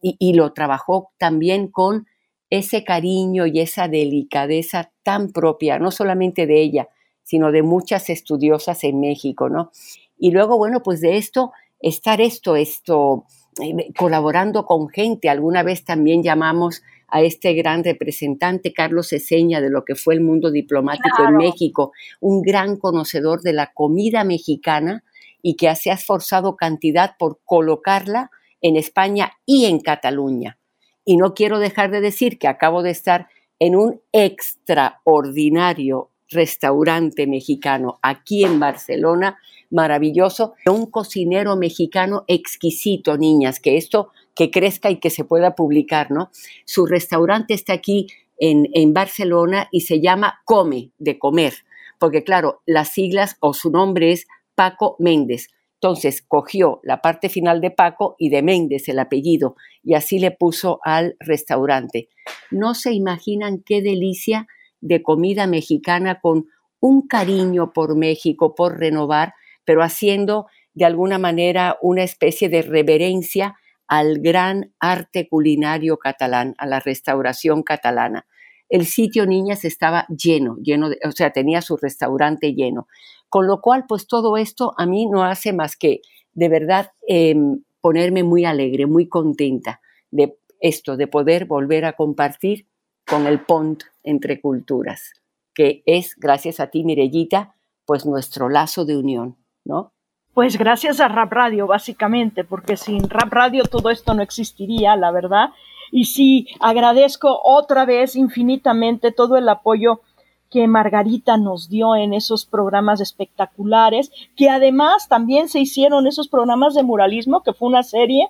y, 0.00 0.34
lo 0.34 0.52
trabajó 0.52 1.10
también 1.18 1.66
con 1.66 2.06
ese 2.50 2.84
cariño 2.84 3.46
y 3.46 3.58
esa 3.58 3.88
delicadeza 3.88 4.92
tan 5.02 5.32
propia, 5.32 5.80
no 5.80 5.90
solamente 5.90 6.46
de 6.46 6.60
ella, 6.60 6.88
sino 7.24 7.50
de 7.50 7.64
muchas 7.64 8.08
estudiosas 8.08 8.84
en 8.84 9.00
México, 9.00 9.48
¿no? 9.48 9.72
Y 10.16 10.30
luego, 10.30 10.56
bueno, 10.56 10.84
pues 10.84 11.00
de 11.00 11.16
esto, 11.16 11.50
estar 11.80 12.20
esto, 12.20 12.54
esto, 12.54 13.24
eh, 13.60 13.92
colaborando 13.98 14.64
con 14.64 14.88
gente, 14.88 15.28
alguna 15.28 15.64
vez 15.64 15.84
también 15.84 16.22
llamamos 16.22 16.82
a 17.08 17.22
este 17.22 17.54
gran 17.54 17.84
representante, 17.84 18.72
Carlos 18.72 19.12
Eseña, 19.12 19.60
de 19.60 19.70
lo 19.70 19.84
que 19.84 19.94
fue 19.94 20.14
el 20.14 20.20
mundo 20.20 20.50
diplomático 20.50 21.24
en 21.28 21.36
México, 21.36 21.92
un 22.20 22.42
gran 22.42 22.76
conocedor 22.76 23.42
de 23.42 23.52
la 23.52 23.72
comida 23.72 24.24
mexicana 24.24 25.04
y 25.42 25.54
que 25.56 25.74
se 25.76 25.90
ha 25.90 25.94
esforzado 25.94 26.56
cantidad 26.56 27.16
por 27.18 27.40
colocarla 27.44 28.30
en 28.60 28.76
España 28.76 29.32
y 29.44 29.66
en 29.66 29.80
Cataluña. 29.80 30.58
Y 31.04 31.16
no 31.16 31.34
quiero 31.34 31.58
dejar 31.60 31.90
de 31.90 32.00
decir 32.00 32.38
que 32.38 32.48
acabo 32.48 32.82
de 32.82 32.90
estar 32.90 33.28
en 33.58 33.76
un 33.76 34.00
extraordinario 34.12 36.10
restaurante 36.28 37.26
mexicano 37.26 37.98
aquí 38.02 38.44
en 38.44 38.58
Barcelona, 38.58 39.38
maravilloso, 39.70 40.54
un 40.66 40.90
cocinero 40.90 41.56
mexicano 41.56 42.24
exquisito, 42.26 43.16
niñas, 43.16 43.60
que 43.60 43.76
esto 43.76 44.10
que 44.36 44.50
crezca 44.50 44.90
y 44.90 45.00
que 45.00 45.10
se 45.10 45.24
pueda 45.24 45.56
publicar, 45.56 46.12
¿no? 46.12 46.30
Su 46.66 46.86
restaurante 46.86 47.54
está 47.54 47.72
aquí 47.72 48.06
en, 48.38 48.92
Barcelona 48.92 49.68
y 49.72 49.80
se 49.80 50.00
llama 50.00 50.42
Come, 50.44 50.90
de 50.98 51.18
comer, 51.18 51.54
porque 51.98 52.22
claro, 52.22 52.60
las 52.66 52.90
siglas 52.90 53.38
o 53.40 53.54
su 53.54 53.70
nombre 53.70 54.12
es 54.12 54.26
Paco 54.54 54.96
Méndez. 54.98 55.48
Entonces 55.80 56.22
cogió 56.22 56.80
la 56.82 57.00
parte 57.00 57.28
final 57.30 57.60
de 57.60 57.70
Paco 57.70 58.14
y 58.18 58.28
de 58.28 58.42
Méndez 58.42 58.88
el 58.88 58.98
apellido 58.98 59.56
y 59.82 59.94
así 59.94 60.18
le 60.18 60.30
puso 60.30 60.80
al 60.84 61.16
restaurante. 61.18 62.08
No 62.50 62.74
se 62.74 62.92
imaginan 62.92 63.62
qué 63.64 63.80
delicia 63.80 64.46
de 64.80 65.02
comida 65.02 65.46
mexicana 65.46 66.20
con 66.20 66.46
un 66.80 67.08
cariño 67.08 67.72
por 67.72 67.96
México, 67.96 68.54
por 68.54 68.78
renovar, 68.78 69.34
pero 69.64 69.82
haciendo 69.82 70.46
de 70.74 70.84
alguna 70.84 71.18
manera 71.18 71.78
una 71.80 72.02
especie 72.02 72.50
de 72.50 72.62
reverencia 72.62 73.56
al 73.88 74.18
gran 74.18 74.72
arte 74.80 75.28
culinario 75.28 75.98
catalán, 75.98 76.54
a 76.58 76.66
la 76.66 76.80
restauración 76.80 77.62
catalana. 77.62 78.26
El 78.68 78.86
sitio 78.86 79.26
Niñas 79.26 79.64
estaba 79.64 80.06
lleno, 80.08 80.56
lleno, 80.62 80.90
de, 80.90 80.98
o 81.04 81.12
sea, 81.12 81.30
tenía 81.30 81.62
su 81.62 81.76
restaurante 81.76 82.52
lleno. 82.54 82.88
Con 83.28 83.46
lo 83.46 83.60
cual, 83.60 83.84
pues 83.88 84.06
todo 84.06 84.36
esto 84.36 84.74
a 84.76 84.86
mí 84.86 85.06
no 85.06 85.24
hace 85.24 85.52
más 85.52 85.76
que 85.76 86.00
de 86.32 86.48
verdad 86.48 86.92
em, 87.06 87.62
ponerme 87.80 88.22
muy 88.22 88.44
alegre, 88.44 88.86
muy 88.86 89.08
contenta 89.08 89.80
de 90.10 90.38
esto, 90.60 90.96
de 90.96 91.06
poder 91.06 91.46
volver 91.46 91.84
a 91.84 91.94
compartir 91.94 92.68
con 93.06 93.26
el 93.26 93.44
pont 93.44 93.84
entre 94.02 94.40
culturas, 94.40 95.12
que 95.54 95.82
es, 95.86 96.14
gracias 96.16 96.60
a 96.60 96.68
ti, 96.68 96.84
Mirellita, 96.84 97.54
pues 97.84 98.04
nuestro 98.04 98.48
lazo 98.48 98.84
de 98.84 98.96
unión, 98.96 99.36
¿no? 99.64 99.94
Pues 100.36 100.58
gracias 100.58 101.00
a 101.00 101.08
Rap 101.08 101.32
Radio, 101.32 101.66
básicamente, 101.66 102.44
porque 102.44 102.76
sin 102.76 103.08
Rap 103.08 103.32
Radio 103.32 103.64
todo 103.64 103.88
esto 103.88 104.12
no 104.12 104.20
existiría, 104.20 104.94
la 104.94 105.10
verdad. 105.10 105.48
Y 105.90 106.04
sí, 106.04 106.48
agradezco 106.60 107.40
otra 107.42 107.86
vez 107.86 108.16
infinitamente 108.16 109.12
todo 109.12 109.38
el 109.38 109.48
apoyo 109.48 110.02
que 110.50 110.68
Margarita 110.68 111.38
nos 111.38 111.70
dio 111.70 111.96
en 111.96 112.12
esos 112.12 112.44
programas 112.44 113.00
espectaculares, 113.00 114.12
que 114.36 114.50
además 114.50 115.08
también 115.08 115.48
se 115.48 115.60
hicieron 115.60 116.06
esos 116.06 116.28
programas 116.28 116.74
de 116.74 116.82
muralismo, 116.82 117.42
que 117.42 117.54
fue 117.54 117.70
una 117.70 117.82
serie 117.82 118.28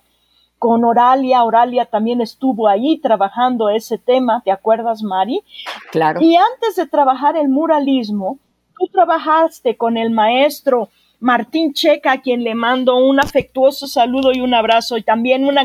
con 0.61 0.85
Oralia. 0.85 1.43
Oralia 1.43 1.87
también 1.87 2.21
estuvo 2.21 2.69
ahí 2.69 2.99
trabajando 2.99 3.69
ese 3.69 3.99
tema, 3.99 4.43
¿te 4.45 4.53
acuerdas, 4.53 5.03
Mari? 5.03 5.43
Claro. 5.91 6.21
Y 6.23 6.37
antes 6.37 6.77
de 6.77 6.87
trabajar 6.87 7.37
el 7.37 7.49
muralismo, 7.49 8.39
tú 8.79 8.87
trabajaste 8.93 9.77
con 9.77 9.97
el 9.97 10.11
maestro 10.11 10.89
Martín 11.20 11.73
Checa, 11.73 12.12
a 12.12 12.20
quien 12.20 12.44
le 12.44 12.54
mando 12.54 12.96
un 12.96 13.18
afectuoso 13.20 13.87
saludo 13.87 14.32
y 14.32 14.40
un 14.40 14.54
abrazo 14.54 14.96
y 14.96 15.02
también 15.02 15.44
un, 15.46 15.58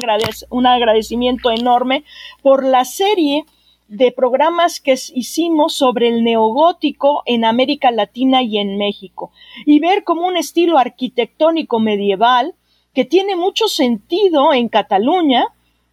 agradecimiento 0.65 1.51
enorme 1.51 2.03
por 2.41 2.65
la 2.65 2.85
serie 2.85 3.45
de 3.87 4.13
programas 4.13 4.79
que 4.79 4.93
hicimos 5.13 5.73
sobre 5.73 6.07
el 6.07 6.23
neogótico 6.23 7.23
en 7.25 7.43
América 7.43 7.91
Latina 7.91 8.41
y 8.41 8.57
en 8.57 8.77
México. 8.77 9.31
Y 9.65 9.79
ver 9.79 10.05
como 10.05 10.25
un 10.25 10.37
estilo 10.37 10.77
arquitectónico 10.77 11.79
medieval 11.79 12.55
que 12.93 13.03
tiene 13.03 13.35
mucho 13.35 13.67
sentido 13.67 14.53
en 14.53 14.69
Cataluña, 14.69 15.47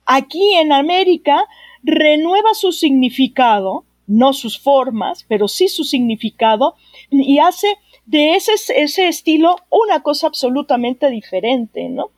aquí 0.06 0.54
en 0.54 0.72
América 0.72 1.44
renueva 1.82 2.54
su 2.54 2.70
significado, 2.70 3.84
no 4.06 4.32
sus 4.32 4.58
formas, 4.58 5.24
pero 5.28 5.48
sí 5.48 5.68
su 5.68 5.82
significado, 5.82 6.76
y 7.10 7.38
hace 7.38 7.76
de 8.08 8.36
ese, 8.36 8.52
ese 8.74 9.06
estilo 9.06 9.56
una 9.68 10.02
cosa 10.02 10.28
absolutamente 10.28 11.10
diferente, 11.10 11.90
¿no? 11.90 12.10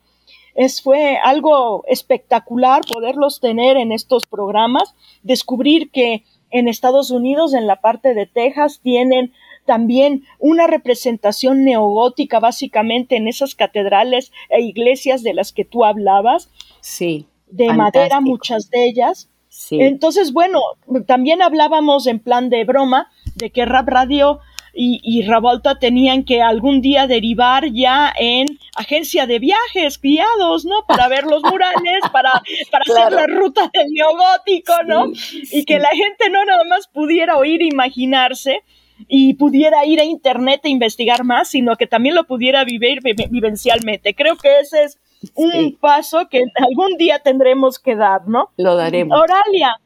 Es, 0.54 0.82
fue 0.82 1.16
algo 1.16 1.84
espectacular 1.88 2.82
poderlos 2.86 3.40
tener 3.40 3.76
en 3.76 3.90
estos 3.90 4.26
programas, 4.26 4.94
descubrir 5.22 5.90
que 5.90 6.24
en 6.50 6.68
Estados 6.68 7.10
Unidos, 7.10 7.54
en 7.54 7.66
la 7.66 7.80
parte 7.80 8.14
de 8.14 8.26
Texas, 8.26 8.80
tienen 8.82 9.32
también 9.64 10.24
una 10.38 10.66
representación 10.68 11.64
neogótica 11.64 12.38
básicamente 12.38 13.16
en 13.16 13.26
esas 13.26 13.54
catedrales 13.54 14.32
e 14.48 14.60
iglesias 14.60 15.22
de 15.22 15.34
las 15.34 15.52
que 15.52 15.64
tú 15.64 15.84
hablabas. 15.84 16.50
Sí. 16.80 17.26
De 17.48 17.72
madera, 17.72 18.20
muchas 18.20 18.70
de 18.70 18.86
ellas. 18.86 19.28
Sí. 19.48 19.80
Entonces, 19.80 20.32
bueno, 20.32 20.60
también 21.06 21.42
hablábamos 21.42 22.06
en 22.06 22.20
plan 22.20 22.48
de 22.48 22.64
broma 22.64 23.10
de 23.34 23.50
que 23.50 23.64
Rap 23.64 23.88
Radio 23.88 24.40
y, 24.74 25.00
y 25.02 25.22
Revolta 25.22 25.78
tenían 25.78 26.24
que 26.24 26.42
algún 26.42 26.80
día 26.80 27.06
derivar 27.06 27.70
ya 27.72 28.12
en 28.18 28.46
agencia 28.76 29.26
de 29.26 29.38
viajes 29.38 30.00
guiados, 30.00 30.64
¿no? 30.64 30.84
Para 30.86 31.08
ver 31.08 31.24
los 31.24 31.42
murales, 31.42 32.00
para, 32.12 32.32
para 32.70 32.84
hacer 32.86 33.12
la 33.12 33.26
ruta 33.26 33.70
del 33.72 33.92
neogótico, 33.92 34.72
¿no? 34.86 35.06
y 35.52 35.64
que 35.64 35.78
la 35.78 35.90
gente 35.90 36.30
no 36.30 36.44
nada 36.44 36.64
más 36.64 36.88
pudiera 36.88 37.36
oír 37.36 37.62
e 37.62 37.66
imaginarse, 37.66 38.62
y 39.08 39.34
pudiera 39.34 39.84
ir 39.86 40.00
a 40.00 40.04
internet 40.04 40.60
e 40.64 40.68
investigar 40.68 41.24
más, 41.24 41.48
sino 41.48 41.76
que 41.76 41.86
también 41.86 42.14
lo 42.14 42.24
pudiera 42.24 42.64
vivir 42.64 43.00
vivencialmente. 43.30 44.14
Creo 44.14 44.36
que 44.36 44.60
ese 44.60 44.84
es 44.84 44.98
un 45.34 45.76
paso 45.76 46.28
que 46.28 46.44
algún 46.56 46.96
día 46.98 47.18
tendremos 47.18 47.78
que 47.78 47.96
dar, 47.96 48.26
¿no? 48.26 48.50
Lo 48.56 48.76
daremos. 48.76 49.18
Oralia. 49.18 49.76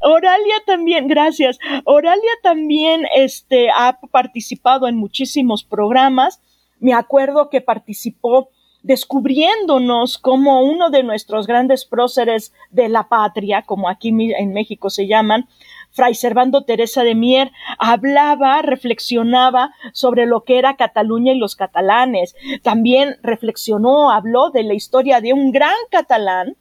Oralia 0.00 0.56
también, 0.66 1.08
gracias. 1.08 1.58
Oralia 1.84 2.32
también 2.42 3.06
este, 3.14 3.70
ha 3.70 3.98
participado 4.10 4.88
en 4.88 4.96
muchísimos 4.96 5.64
programas. 5.64 6.40
Me 6.78 6.94
acuerdo 6.94 7.48
que 7.48 7.60
participó 7.60 8.50
descubriéndonos 8.82 10.16
como 10.16 10.62
uno 10.62 10.90
de 10.90 11.02
nuestros 11.02 11.48
grandes 11.48 11.84
próceres 11.84 12.52
de 12.70 12.88
la 12.88 13.08
patria, 13.08 13.62
como 13.62 13.88
aquí 13.88 14.10
en 14.10 14.52
México 14.52 14.90
se 14.90 15.08
llaman, 15.08 15.48
Fray 15.90 16.14
Servando 16.14 16.62
Teresa 16.62 17.02
de 17.02 17.14
Mier 17.14 17.50
hablaba, 17.78 18.62
reflexionaba 18.62 19.72
sobre 19.92 20.26
lo 20.26 20.44
que 20.44 20.58
era 20.58 20.76
Cataluña 20.76 21.32
y 21.32 21.38
los 21.38 21.56
catalanes. 21.56 22.36
También 22.62 23.16
reflexionó, 23.22 24.10
habló 24.12 24.50
de 24.50 24.62
la 24.62 24.74
historia 24.74 25.20
de 25.20 25.32
un 25.32 25.52
gran 25.52 25.74
catalán 25.90 26.56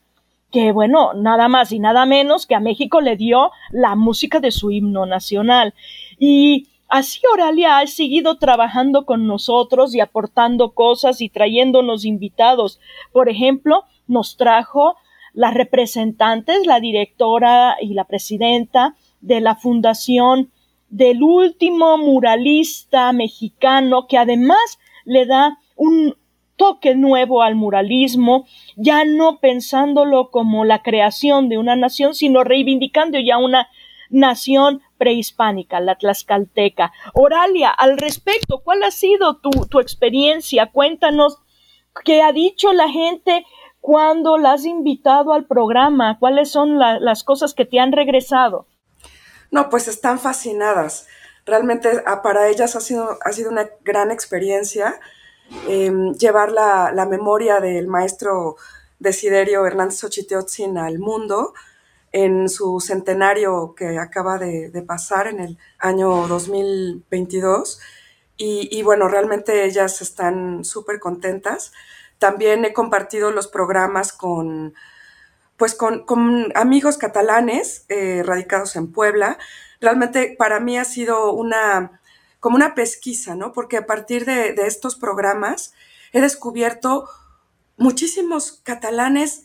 que, 0.52 0.72
bueno, 0.72 1.14
nada 1.14 1.48
más 1.48 1.72
y 1.72 1.80
nada 1.80 2.06
menos 2.06 2.46
que 2.46 2.56
a 2.56 2.60
México 2.60 3.02
le 3.02 3.18
dio 3.18 3.52
la 3.72 3.96
música 3.96 4.40
de 4.40 4.52
su 4.52 4.72
himno 4.72 5.06
nacional. 5.06 5.74
Y 6.18 6.68
Así 6.88 7.20
Oralia 7.34 7.80
ha 7.80 7.88
seguido 7.88 8.38
trabajando 8.38 9.06
con 9.06 9.26
nosotros 9.26 9.96
y 9.96 10.00
aportando 10.00 10.74
cosas 10.74 11.20
y 11.20 11.30
trayéndonos 11.30 12.06
invitados. 12.06 12.80
Por 13.12 13.28
ejemplo, 13.28 13.86
nos 14.08 14.38
trajo 14.38 14.96
las 15.34 15.54
representantes, 15.54 16.66
la 16.66 16.80
directora 16.80 17.76
y 17.82 17.94
la 17.96 18.06
presidenta 18.06 18.96
de 19.20 19.42
la 19.42 19.56
fundación 19.56 20.52
del 20.90 21.24
último 21.24 21.98
muralista 21.98 23.12
mexicano 23.12 24.08
que 24.08 24.18
además 24.18 24.80
le 25.04 25.26
da 25.26 25.58
un 25.76 26.16
toque 26.56 26.96
nuevo 26.96 27.42
al 27.42 27.56
muralismo, 27.56 28.46
ya 28.76 29.06
no 29.06 29.40
pensándolo 29.40 30.32
como 30.32 30.66
la 30.66 30.82
creación 30.82 31.50
de 31.50 31.58
una 31.58 31.76
nación, 31.76 32.14
sino 32.14 32.44
reivindicando 32.44 33.20
ya 33.20 33.38
una 33.38 33.70
nación 34.10 34.82
prehispánica, 34.98 35.80
la 35.80 35.96
tlaxcalteca. 35.96 36.92
Oralia, 37.14 37.70
al 37.70 37.98
respecto, 37.98 38.62
¿cuál 38.64 38.84
ha 38.84 38.92
sido 38.92 39.38
tu, 39.38 39.50
tu 39.70 39.80
experiencia? 39.80 40.72
Cuéntanos 40.72 41.40
qué 42.04 42.22
ha 42.22 42.32
dicho 42.32 42.74
la 42.74 42.90
gente 42.90 43.46
cuando 43.86 44.38
la 44.38 44.54
has 44.54 44.66
invitado 44.66 45.32
al 45.34 45.46
programa, 45.46 46.18
cuáles 46.20 46.50
son 46.50 46.80
las 46.80 47.24
cosas 47.24 47.54
que 47.54 47.66
te 47.66 47.80
han 47.80 47.92
regresado. 47.92 48.68
No, 49.52 49.70
pues 49.70 49.88
están 49.88 50.18
fascinadas. 50.18 51.08
Realmente 51.46 52.02
ah, 52.08 52.24
para 52.24 52.48
ellas 52.48 52.76
ha 52.76 52.80
sido, 52.80 53.20
ha 53.24 53.32
sido 53.32 53.52
una 53.52 53.70
gran 53.84 54.10
experiencia 54.10 55.00
em, 55.68 56.14
llevar 56.14 56.52
la, 56.52 56.92
la, 56.94 57.06
memoria 57.06 57.60
del 57.60 57.88
maestro 57.88 58.56
Desiderio 59.00 59.66
Hernández 59.66 60.04
Ochiteotzin 60.04 60.78
al 60.78 61.00
mundo 61.00 61.54
en 62.16 62.48
su 62.48 62.80
centenario 62.80 63.76
que 63.76 64.00
acaba 64.00 64.38
de, 64.38 64.72
pasar 64.88 65.28
en 65.28 65.42
el 65.42 65.58
año 65.80 66.30
2022. 66.30 67.82
Y, 68.38 68.82
bueno, 68.84 69.10
realmente 69.10 69.66
ellas 69.66 70.02
están 70.02 70.64
súper 70.64 71.02
contentas. 71.02 71.74
También 72.18 72.64
he 72.64 72.72
compartido 72.72 73.32
los 73.32 73.50
programas 73.50 74.14
con 74.14 74.74
pues 75.58 75.76
con, 75.76 76.06
amigos 76.56 76.98
catalanes 76.98 77.86
eh, 77.90 78.24
radicados 78.26 78.78
en 78.78 78.94
Puebla. 78.94 79.38
Realmente 79.82 80.36
para 80.40 80.62
mí 80.62 80.78
ha 80.78 80.86
sido 80.86 81.34
una, 81.34 82.00
como 82.46 82.58
una 82.58 82.76
pesquisa, 82.76 83.34
¿no? 83.34 83.54
Porque 83.54 83.76
a 83.76 83.88
partir 83.88 84.24
de, 84.24 84.54
estos 84.68 84.96
programas 84.96 85.74
he 86.14 86.22
descubierto 86.22 87.10
muchísimos 87.76 88.62
catalanes 88.62 89.42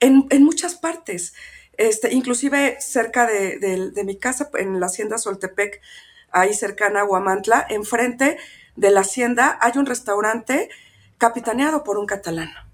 en, 0.00 0.26
muchas 0.42 0.74
partes. 0.74 1.34
Este, 1.74 2.14
inclusive 2.14 2.78
cerca 2.80 3.26
de, 3.26 4.02
mi 4.02 4.16
casa, 4.16 4.48
en 4.54 4.80
la 4.80 4.86
hacienda 4.86 5.18
Soltepec, 5.18 5.82
ahí 6.30 6.54
cercana 6.54 7.00
a 7.00 7.04
Huamantla, 7.04 7.66
enfrente 7.68 8.38
de 8.76 8.90
la 8.92 9.00
hacienda 9.00 9.58
hay 9.60 9.72
un 9.76 9.84
restaurante 9.84 10.70
capitaneado 11.18 11.84
por 11.84 11.98
un 11.98 12.06
catalán 12.06 12.67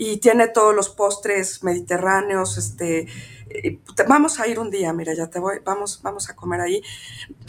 y 0.00 0.18
tiene 0.18 0.46
todos 0.46 0.74
los 0.74 0.88
postres 0.90 1.64
mediterráneos, 1.64 2.56
este, 2.56 3.08
vamos 4.06 4.38
a 4.38 4.46
ir 4.46 4.60
un 4.60 4.70
día, 4.70 4.92
mira, 4.92 5.12
ya 5.12 5.28
te 5.28 5.40
voy, 5.40 5.58
vamos, 5.64 6.00
vamos 6.02 6.30
a 6.30 6.36
comer 6.36 6.60
ahí. 6.60 6.82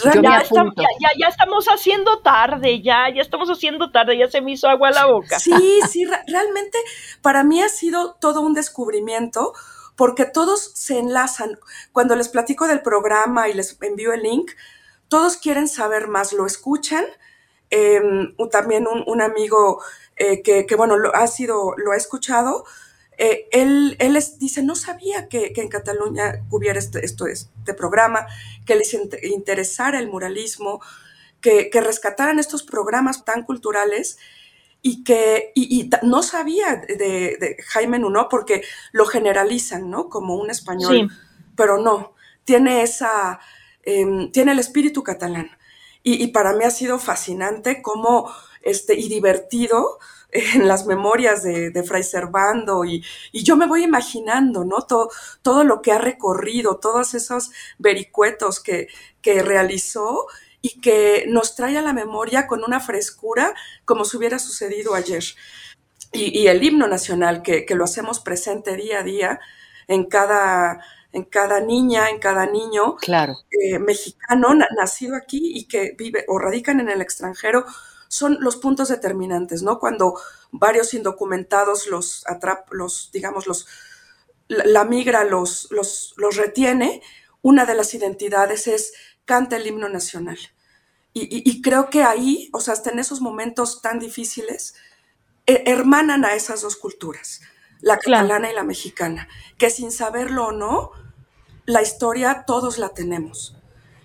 Ya, 0.03 0.19
ya, 0.19 1.27
estamos 1.27 1.67
haciendo 1.67 2.19
tarde, 2.21 2.81
ya, 2.81 3.13
ya 3.13 3.21
estamos 3.21 3.49
haciendo 3.49 3.91
tarde, 3.91 4.17
ya 4.17 4.27
se 4.27 4.41
me 4.41 4.53
hizo 4.53 4.67
agua 4.67 4.89
a 4.89 4.91
la 4.91 5.05
boca. 5.05 5.39
Sí, 5.39 5.79
sí, 5.87 6.05
realmente 6.27 6.79
para 7.21 7.43
mí 7.43 7.61
ha 7.61 7.69
sido 7.69 8.15
todo 8.19 8.41
un 8.41 8.55
descubrimiento 8.55 9.53
porque 9.95 10.25
todos 10.25 10.71
se 10.73 10.97
enlazan. 10.97 11.59
Cuando 11.93 12.15
les 12.15 12.29
platico 12.29 12.67
del 12.67 12.81
programa 12.81 13.47
y 13.47 13.53
les 13.53 13.77
envío 13.79 14.11
el 14.11 14.23
link, 14.23 14.51
todos 15.07 15.37
quieren 15.37 15.67
saber 15.67 16.07
más, 16.07 16.33
lo 16.33 16.47
escuchan. 16.47 17.05
Em, 17.69 18.35
también 18.49 18.87
un, 18.87 19.03
un 19.05 19.21
amigo 19.21 19.83
eh, 20.19 20.41
que, 20.43 20.75
bueno, 20.75 20.97
lo 20.97 21.15
ha 21.15 21.27
sido, 21.27 21.75
lo 21.77 21.93
ha 21.93 21.95
escuchado, 21.95 22.65
eh, 23.17 23.47
él, 23.53 23.95
él 23.99 24.21
dice, 24.37 24.61
no 24.61 24.75
sabía 24.75 25.29
que, 25.29 25.53
en 25.55 25.69
Cataluña 25.69 26.43
hubiera 26.49 26.77
este, 26.77 27.05
esto, 27.05 27.25
este 27.25 27.73
programa, 27.73 28.27
que 28.65 28.75
les 28.75 28.93
interesara 29.23 29.97
el 29.97 30.09
muralismo, 30.09 30.81
que, 31.39 31.69
rescataran 31.73 32.37
estos 32.37 32.63
programas 32.63 33.23
tan 33.23 33.43
culturales 33.43 34.17
y 34.81 35.05
que 35.05 35.53
y, 35.55 35.89
no 36.03 36.21
sabía 36.21 36.75
de, 36.75 37.55
Jaime 37.67 37.97
Nuno 37.97 38.27
porque 38.27 38.63
lo 38.91 39.05
generalizan, 39.05 39.89
¿no? 39.89 40.09
Como 40.09 40.35
un 40.35 40.49
español, 40.49 41.09
pero 41.55 41.77
no, 41.77 42.13
tiene 42.43 42.81
esa, 42.81 43.39
em, 43.83 44.33
tiene 44.33 44.51
el 44.51 44.59
espíritu 44.59 45.01
catalán. 45.01 45.49
Y, 46.03 46.21
y, 46.21 46.27
para 46.27 46.51
mí 46.51 46.65
ha 46.65 46.71
sido 46.71 46.99
fascinante 46.99 47.81
cómo 47.81 48.29
este, 48.61 48.95
y 48.95 49.09
divertido 49.09 49.99
en 50.31 50.67
las 50.67 50.85
memorias 50.85 51.43
de, 51.43 51.71
de 51.71 51.83
Fray 51.83 52.03
Servando 52.03 52.85
y, 52.85 53.03
y, 53.31 53.43
yo 53.43 53.57
me 53.57 53.67
voy 53.67 53.83
imaginando, 53.83 54.63
¿no? 54.63 54.83
Todo, 54.83 55.09
todo 55.41 55.63
lo 55.63 55.81
que 55.81 55.91
ha 55.91 55.97
recorrido, 55.97 56.77
todos 56.77 57.15
esos 57.15 57.49
vericuetos 57.79 58.59
que, 58.59 58.87
que 59.21 59.41
realizó 59.41 60.27
y 60.61 60.81
que 60.81 61.25
nos 61.27 61.55
trae 61.55 61.77
a 61.77 61.81
la 61.81 61.93
memoria 61.93 62.47
con 62.47 62.63
una 62.63 62.79
frescura 62.79 63.53
como 63.85 64.05
si 64.05 64.17
hubiera 64.17 64.39
sucedido 64.39 64.93
ayer. 64.93 65.23
Y, 66.11 66.37
y 66.37 66.47
el 66.47 66.63
himno 66.63 66.87
nacional, 66.87 67.41
que, 67.41 67.65
que, 67.65 67.75
lo 67.75 67.83
hacemos 67.83 68.19
presente 68.19 68.75
día 68.75 68.99
a 68.99 69.03
día 69.03 69.39
en 69.87 70.05
cada, 70.05 70.83
en 71.11 71.23
cada 71.23 71.59
niña, 71.59 72.09
en 72.09 72.19
cada 72.19 72.45
niño 72.45 72.95
claro. 72.97 73.35
eh, 73.51 73.79
mexicano 73.79 74.53
nacido 74.75 75.15
aquí 75.15 75.51
y 75.55 75.65
que 75.65 75.95
vive 75.97 76.25
o 76.27 76.39
radican 76.39 76.79
en 76.79 76.89
el 76.89 77.01
extranjero, 77.01 77.65
son 78.09 78.37
los 78.41 78.57
puntos 78.57 78.89
determinantes, 78.89 79.63
¿no? 79.63 79.79
Cuando 79.79 80.19
varios 80.51 80.93
indocumentados 80.93 81.87
los 81.87 82.27
atrap, 82.27 82.73
los, 82.73 83.11
digamos, 83.13 83.47
los, 83.47 83.67
la, 84.49 84.83
migra 84.83 85.23
los, 85.23 85.67
los, 85.71 86.13
los 86.17 86.35
retiene, 86.35 87.01
una 87.41 87.65
de 87.65 87.75
las 87.75 87.93
identidades 87.93 88.67
es 88.67 88.93
canta 89.23 89.55
el 89.55 89.67
himno 89.67 89.87
nacional. 89.87 90.37
Y, 91.13 91.61
creo 91.61 91.89
que 91.89 92.03
ahí, 92.03 92.49
o 92.53 92.61
sea, 92.61 92.73
hasta 92.73 92.91
en 92.91 92.99
esos 92.99 93.19
momentos 93.19 93.81
tan 93.81 93.99
difíciles, 93.99 94.75
hermanan 95.45 96.23
a 96.23 96.33
esas 96.33 96.61
dos 96.61 96.75
culturas. 96.75 97.41
la 97.81 97.97
catalana 97.97 98.51
y 98.51 98.55
la 98.55 98.63
mexicana, 98.63 99.27
que 99.57 99.69
sin 99.69 99.91
saberlo 99.91 100.47
o 100.47 100.51
no, 100.51 100.91
la 101.65 101.81
historia 101.81 102.43
todos 102.45 102.77
la 102.77 102.89
tenemos. 102.89 103.55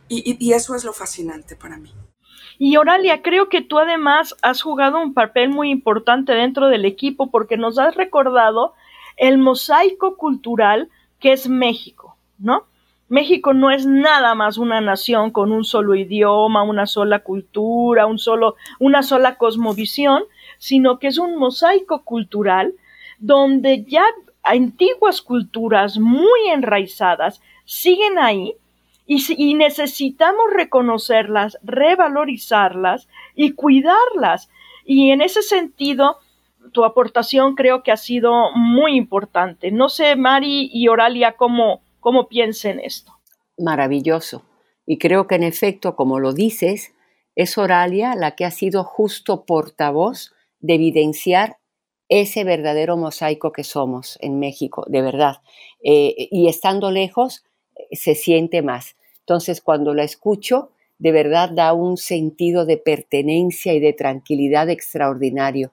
Y, 0.09 0.53
eso 0.53 0.75
es 0.75 0.85
lo 0.85 0.93
fascinante 0.93 1.57
para 1.57 1.77
mí. 1.77 1.95
Y 2.59 2.77
Oralia, 2.77 3.23
creo 3.23 3.49
que 3.49 3.63
tú 3.63 3.79
además 3.79 4.37
has 4.43 4.63
jugado 4.63 5.01
un 5.01 5.15
papel 5.15 5.51
muy 5.51 5.71
importante 5.71 6.33
dentro 6.33 6.69
del 6.69 6.85
equipo 6.85 7.31
porque 7.31 7.57
nos 7.57 7.79
has 7.79 7.97
recordado 7.97 8.75
el 9.17 9.39
mosaico 9.39 10.17
cultural 10.17 10.89
que 11.19 11.33
es 11.33 11.49
México, 11.49 12.17
¿no? 12.39 12.65
México 13.09 13.53
no 13.53 13.71
es 13.71 13.87
nada 13.87 14.35
más 14.35 14.57
una 14.57 14.81
nación 14.81 15.31
con 15.31 15.53
un 15.53 15.65
solo 15.65 15.95
idioma, 15.95 16.63
una 16.63 16.87
sola 16.87 17.21
cultura, 17.21 18.07
un 18.07 18.19
solo, 18.19 18.57
una 18.79 19.03
sola 19.03 19.37
cosmovisión, 19.37 20.25
sino 20.59 20.99
que 20.99 21.09
es 21.09 21.19
un 21.19 21.37
mosaico 21.37 22.03
cultural 22.03 22.75
donde 23.19 23.85
ya 23.85 24.05
antiguas 24.43 25.23
culturas 25.23 25.99
muy 25.99 26.49
enraizadas 26.53 27.41
siguen 27.65 28.19
ahí 28.19 28.55
y, 29.07 29.55
necesitamos 29.55 30.47
reconocerlas, 30.55 31.59
revalorizarlas 31.63 33.09
y 33.35 33.53
cuidarlas. 33.53 34.49
Y 34.85 35.11
en 35.11 35.21
ese 35.21 35.43
sentido, 35.43 36.19
tu 36.73 36.85
aportación 36.85 37.55
creo 37.55 37.83
que 37.83 37.93
ha 37.93 37.97
sido 37.97 38.33
muy 38.55 38.97
importante. 38.97 39.71
No 39.71 39.89
sé, 39.89 40.17
Mari 40.17 40.71
y 40.73 40.89
Oralia, 40.89 41.33
cómo, 41.33 41.83
cómo 42.01 42.29
piensen 42.29 42.81
esto. 42.81 43.13
Maravilloso. 43.59 44.43
Y 44.87 44.99
creo 44.99 45.27
que 45.27 45.35
en 45.37 45.43
efecto, 45.43 45.97
como 45.97 46.19
lo 46.19 46.33
dices, 46.33 46.95
es 47.37 47.59
Oralia 47.59 48.15
la 48.15 48.35
que 48.35 48.45
ha 48.45 48.51
sido 48.51 48.85
justo 48.85 49.45
portavoz 49.45 50.33
de 50.61 50.75
evidenciar 50.75 51.59
ese 52.09 52.45
verdadero 52.45 52.97
mosaico 52.97 53.53
que 53.53 53.65
somos 53.65 54.19
en 54.21 54.39
México, 54.39 54.85
de 54.89 55.03
verdad. 55.03 55.37
Eh, 55.83 56.29
y 56.31 56.49
estando 56.49 56.91
lejos, 56.91 57.45
se 57.93 58.15
siente 58.15 58.63
más. 58.63 58.97
Entonces, 59.21 59.61
cuando 59.61 59.95
la 59.95 60.05
escucho, 60.05 60.71
de 60.99 61.13
verdad 61.13 61.51
da 61.51 61.73
un 61.73 61.97
sentido 61.97 62.67
de 62.67 62.77
pertenencia 62.77 63.73
y 63.73 63.81
de 63.81 63.93
tranquilidad 63.93 64.69
extraordinario, 64.71 65.73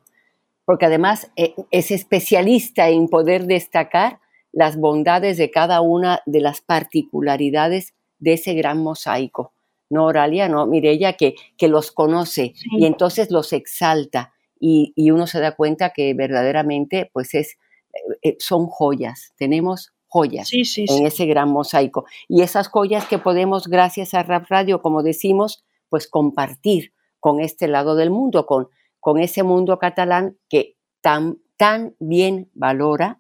porque 0.66 0.86
además 0.86 1.32
eh, 1.36 1.54
es 1.70 1.92
especialista 1.92 2.90
en 2.90 3.08
poder 3.08 3.46
destacar 3.46 4.20
las 4.52 4.78
bondades 4.78 5.38
de 5.38 5.52
cada 5.52 5.82
una 5.82 6.22
de 6.26 6.42
las 6.42 6.62
particularidades 6.62 7.94
de 8.20 8.34
ese 8.34 8.54
gran 8.54 8.80
mosaico. 8.80 9.54
No, 9.90 10.06
Oralia, 10.06 10.48
no, 10.48 10.66
Mirella, 10.66 11.14
que, 11.14 11.36
que 11.58 11.68
los 11.68 11.92
conoce 11.92 12.54
y 12.78 12.86
entonces 12.86 13.30
los 13.32 13.52
exalta 13.52 14.34
y, 14.60 14.94
y, 14.96 15.12
uno 15.12 15.28
se 15.28 15.40
da 15.40 15.56
cuenta 15.56 15.90
que 15.90 16.14
verdaderamente 16.14 17.10
pues 17.12 17.34
es, 17.34 17.58
eh, 17.94 18.18
eh, 18.22 18.36
son 18.40 18.68
joyas. 18.68 19.34
Tenemos 19.38 19.92
joyas 20.12 20.52
en 20.52 21.06
ese 21.06 21.26
gran 21.26 21.50
mosaico. 21.50 22.06
Y 22.28 22.42
esas 22.42 22.68
joyas 22.68 23.08
que 23.08 23.18
podemos, 23.18 23.68
gracias 23.68 24.14
a 24.14 24.24
Rap 24.24 24.46
Radio, 24.50 24.82
como 24.82 25.04
decimos, 25.04 25.64
pues 25.88 26.08
compartir 26.08 26.94
con 27.20 27.40
este 27.40 27.70
lado 27.70 27.96
del 27.96 28.12
mundo, 28.12 28.46
con, 28.46 28.68
con 29.00 29.20
ese 29.20 29.44
mundo 29.44 29.80
catalán 29.80 30.38
que 30.50 30.76
tan, 31.00 31.38
tan 31.56 31.96
bien 32.00 32.50
valora 32.54 33.20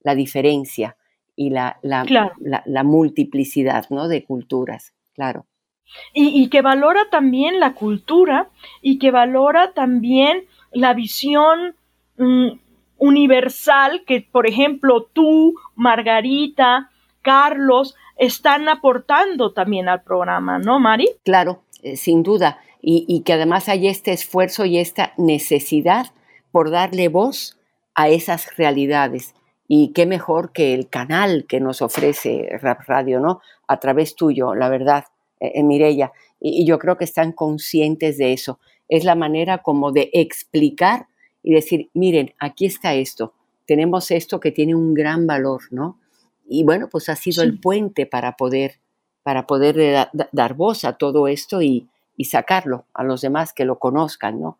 la 0.00 0.14
diferencia 0.14 0.96
y 1.34 1.50
la, 1.50 1.78
la, 1.82 2.04
la, 2.38 2.84
multiplicidad 2.84 3.86
¿no? 3.90 4.08
de 4.08 4.24
culturas, 4.24 4.94
claro. 5.14 5.46
Y, 6.12 6.42
y, 6.42 6.48
que 6.48 6.62
valora 6.62 7.08
también 7.10 7.60
la 7.60 7.74
cultura 7.74 8.50
y 8.82 8.98
que 8.98 9.10
valora 9.10 9.72
también 9.72 10.44
la 10.72 10.94
visión 10.94 11.76
mm, 12.18 12.48
universal 12.98 14.04
que, 14.06 14.26
por 14.30 14.46
ejemplo, 14.46 15.08
tú, 15.12 15.54
Margarita, 15.74 16.90
Carlos, 17.22 17.94
están 18.16 18.68
aportando 18.68 19.52
también 19.52 19.88
al 19.88 20.02
programa, 20.02 20.58
¿no, 20.58 20.80
Mari? 20.80 21.08
Claro, 21.24 21.62
eh, 21.82 21.96
sin 21.96 22.22
duda. 22.22 22.60
Y, 22.88 23.22
que 23.22 23.32
además 23.32 23.68
hay 23.68 23.88
este 23.88 24.12
esfuerzo 24.12 24.64
y 24.64 24.78
esta 24.78 25.12
necesidad 25.16 26.06
por 26.52 26.70
darle 26.70 27.08
voz 27.08 27.58
a 27.96 28.08
esas 28.08 28.56
realidades. 28.56 29.34
Y 29.66 29.92
qué 29.92 30.06
mejor 30.06 30.52
que 30.52 30.72
el 30.72 30.88
canal 30.88 31.46
que 31.48 31.58
nos 31.58 31.82
ofrece 31.82 32.48
Rap 32.62 32.82
Radio, 32.86 33.18
¿no? 33.18 33.40
A 33.66 33.80
través 33.80 34.14
tuyo, 34.14 34.54
la 34.54 34.68
verdad, 34.68 35.06
eh, 35.40 35.50
eh 35.56 35.64
Mirella. 35.64 36.12
y 36.38 36.64
yo 36.64 36.78
creo 36.78 36.96
que 36.96 37.04
están 37.04 37.32
conscientes 37.32 38.18
de 38.18 38.32
eso. 38.32 38.60
Es 38.88 39.02
la 39.02 39.16
manera 39.16 39.58
como 39.58 39.90
de 39.90 40.10
explicar 40.12 41.08
y 41.46 41.54
decir, 41.54 41.90
miren, 41.94 42.34
aquí 42.40 42.66
está 42.66 42.94
esto, 42.94 43.32
tenemos 43.66 44.10
esto 44.10 44.40
que 44.40 44.50
tiene 44.50 44.74
un 44.74 44.94
gran 44.94 45.28
valor, 45.28 45.62
¿no? 45.70 46.00
Y 46.48 46.64
bueno, 46.64 46.88
pues 46.90 47.08
ha 47.08 47.14
sido 47.14 47.44
el 47.44 47.60
puente 47.60 48.04
para 48.04 48.36
poder, 48.36 48.80
para 49.22 49.46
poder 49.46 50.08
dar 50.32 50.54
voz 50.54 50.84
a 50.84 50.94
todo 50.94 51.28
esto 51.28 51.62
y, 51.62 51.88
y 52.16 52.24
sacarlo 52.24 52.86
a 52.92 53.04
los 53.04 53.20
demás 53.20 53.52
que 53.52 53.64
lo 53.64 53.78
conozcan, 53.78 54.40
¿no? 54.40 54.58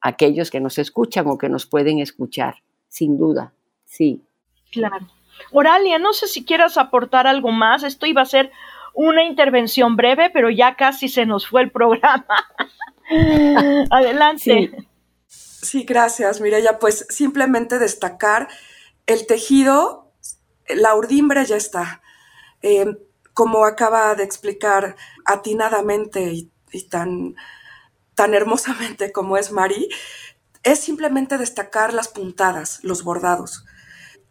Aquellos 0.00 0.52
que 0.52 0.60
nos 0.60 0.78
escuchan 0.78 1.26
o 1.26 1.38
que 1.38 1.48
nos 1.48 1.66
pueden 1.66 1.98
escuchar, 1.98 2.62
sin 2.86 3.18
duda, 3.18 3.52
sí. 3.84 4.22
Claro. 4.70 5.08
Oralia, 5.50 5.98
no 5.98 6.12
sé 6.12 6.28
si 6.28 6.44
quieras 6.44 6.78
aportar 6.78 7.26
algo 7.26 7.50
más. 7.50 7.82
Esto 7.82 8.06
iba 8.06 8.22
a 8.22 8.26
ser 8.26 8.52
una 8.94 9.24
intervención 9.24 9.96
breve, 9.96 10.30
pero 10.30 10.50
ya 10.50 10.76
casi 10.76 11.08
se 11.08 11.26
nos 11.26 11.48
fue 11.48 11.62
el 11.62 11.72
programa. 11.72 12.28
Adelante. 13.90 14.38
Sí, 14.38 14.70
gracias, 15.72 16.40
Mireya. 16.40 16.78
Pues 16.78 17.06
simplemente 17.08 17.78
destacar 17.78 18.48
el 19.06 19.26
tejido, 19.26 20.12
la 20.68 20.94
urdimbre 20.94 21.44
ya 21.44 21.56
está. 21.56 22.02
Eh, 22.62 22.86
como 23.34 23.64
acaba 23.64 24.16
de 24.16 24.24
explicar 24.24 24.96
atinadamente 25.24 26.32
y, 26.32 26.50
tan, 26.90 27.36
tan 28.16 28.34
hermosamente 28.34 29.12
como 29.12 29.36
es 29.36 29.52
Mari, 29.52 29.88
es 30.64 30.80
simplemente 30.80 31.38
destacar 31.38 31.94
las 31.94 32.08
puntadas, 32.08 32.80
los 32.82 33.04
bordados. 33.04 33.64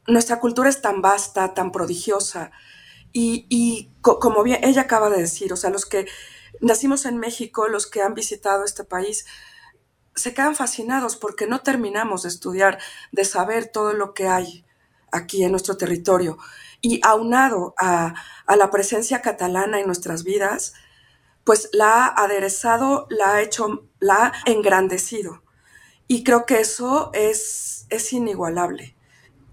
Nuestra 0.07 0.41
cultura 0.41 0.67
es 0.69 0.81
tan 0.81 1.01
vasta, 1.01 1.53
tan 1.53 1.71
prodigiosa, 1.71 2.51
y, 3.13 3.45
y 3.49 3.91
como 4.01 4.43
ella 4.45 4.81
acaba 4.81 5.09
de 5.09 5.19
decir, 5.19 5.53
o 5.53 5.55
sea, 5.55 5.69
los 5.69 5.85
que 5.85 6.05
nacimos 6.59 7.05
en 7.05 7.17
México, 7.17 7.67
los 7.67 7.87
que 7.87 8.01
han 8.01 8.13
visitado 8.13 8.65
este 8.65 8.83
país, 8.83 9.25
se 10.17 10.33
quedan 10.33 10.55
fascinados 10.55 11.15
porque 11.15 11.47
no 11.47 11.61
terminamos 11.61 12.23
de 12.23 12.29
estudiar, 12.29 12.79
de 13.11 13.23
saber 13.23 13.67
todo 13.67 13.93
lo 13.93 14.13
que 14.13 14.27
hay 14.27 14.65
aquí 15.11 15.43
en 15.43 15.51
nuestro 15.51 15.77
territorio. 15.77 16.37
Y 16.81 16.99
aunado 17.03 17.75
a, 17.77 18.15
la 18.47 18.71
presencia 18.71 19.21
catalana 19.21 19.79
en 19.79 19.85
nuestras 19.85 20.23
vidas, 20.23 20.73
pues 21.43 21.69
la 21.71 22.05
ha 22.05 22.23
aderezado, 22.23 23.07
la 23.09 23.35
ha 23.35 23.41
hecho, 23.41 23.87
la 23.99 24.25
ha 24.25 24.33
engrandecido. 24.45 25.43
Y 26.07 26.23
creo 26.23 26.45
que 26.45 26.59
eso 26.59 27.11
es, 27.13 27.85
es 27.89 28.11
inigualable. 28.11 28.95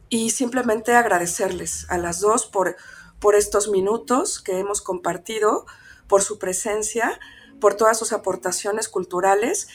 Y 0.08 0.30
simplemente 0.30 0.94
agradecerles 0.94 1.86
a 1.90 1.98
las 1.98 2.20
dos 2.20 2.46
por, 2.46 2.76
por 3.20 3.34
estos 3.34 3.68
minutos 3.68 4.40
que 4.40 4.58
hemos 4.58 4.80
compartido, 4.80 5.66
por 6.08 6.22
su 6.22 6.38
presencia, 6.38 7.18
por 7.60 7.74
todas 7.74 7.98
sus 7.98 8.12
aportaciones 8.12 8.88
culturales 8.88 9.68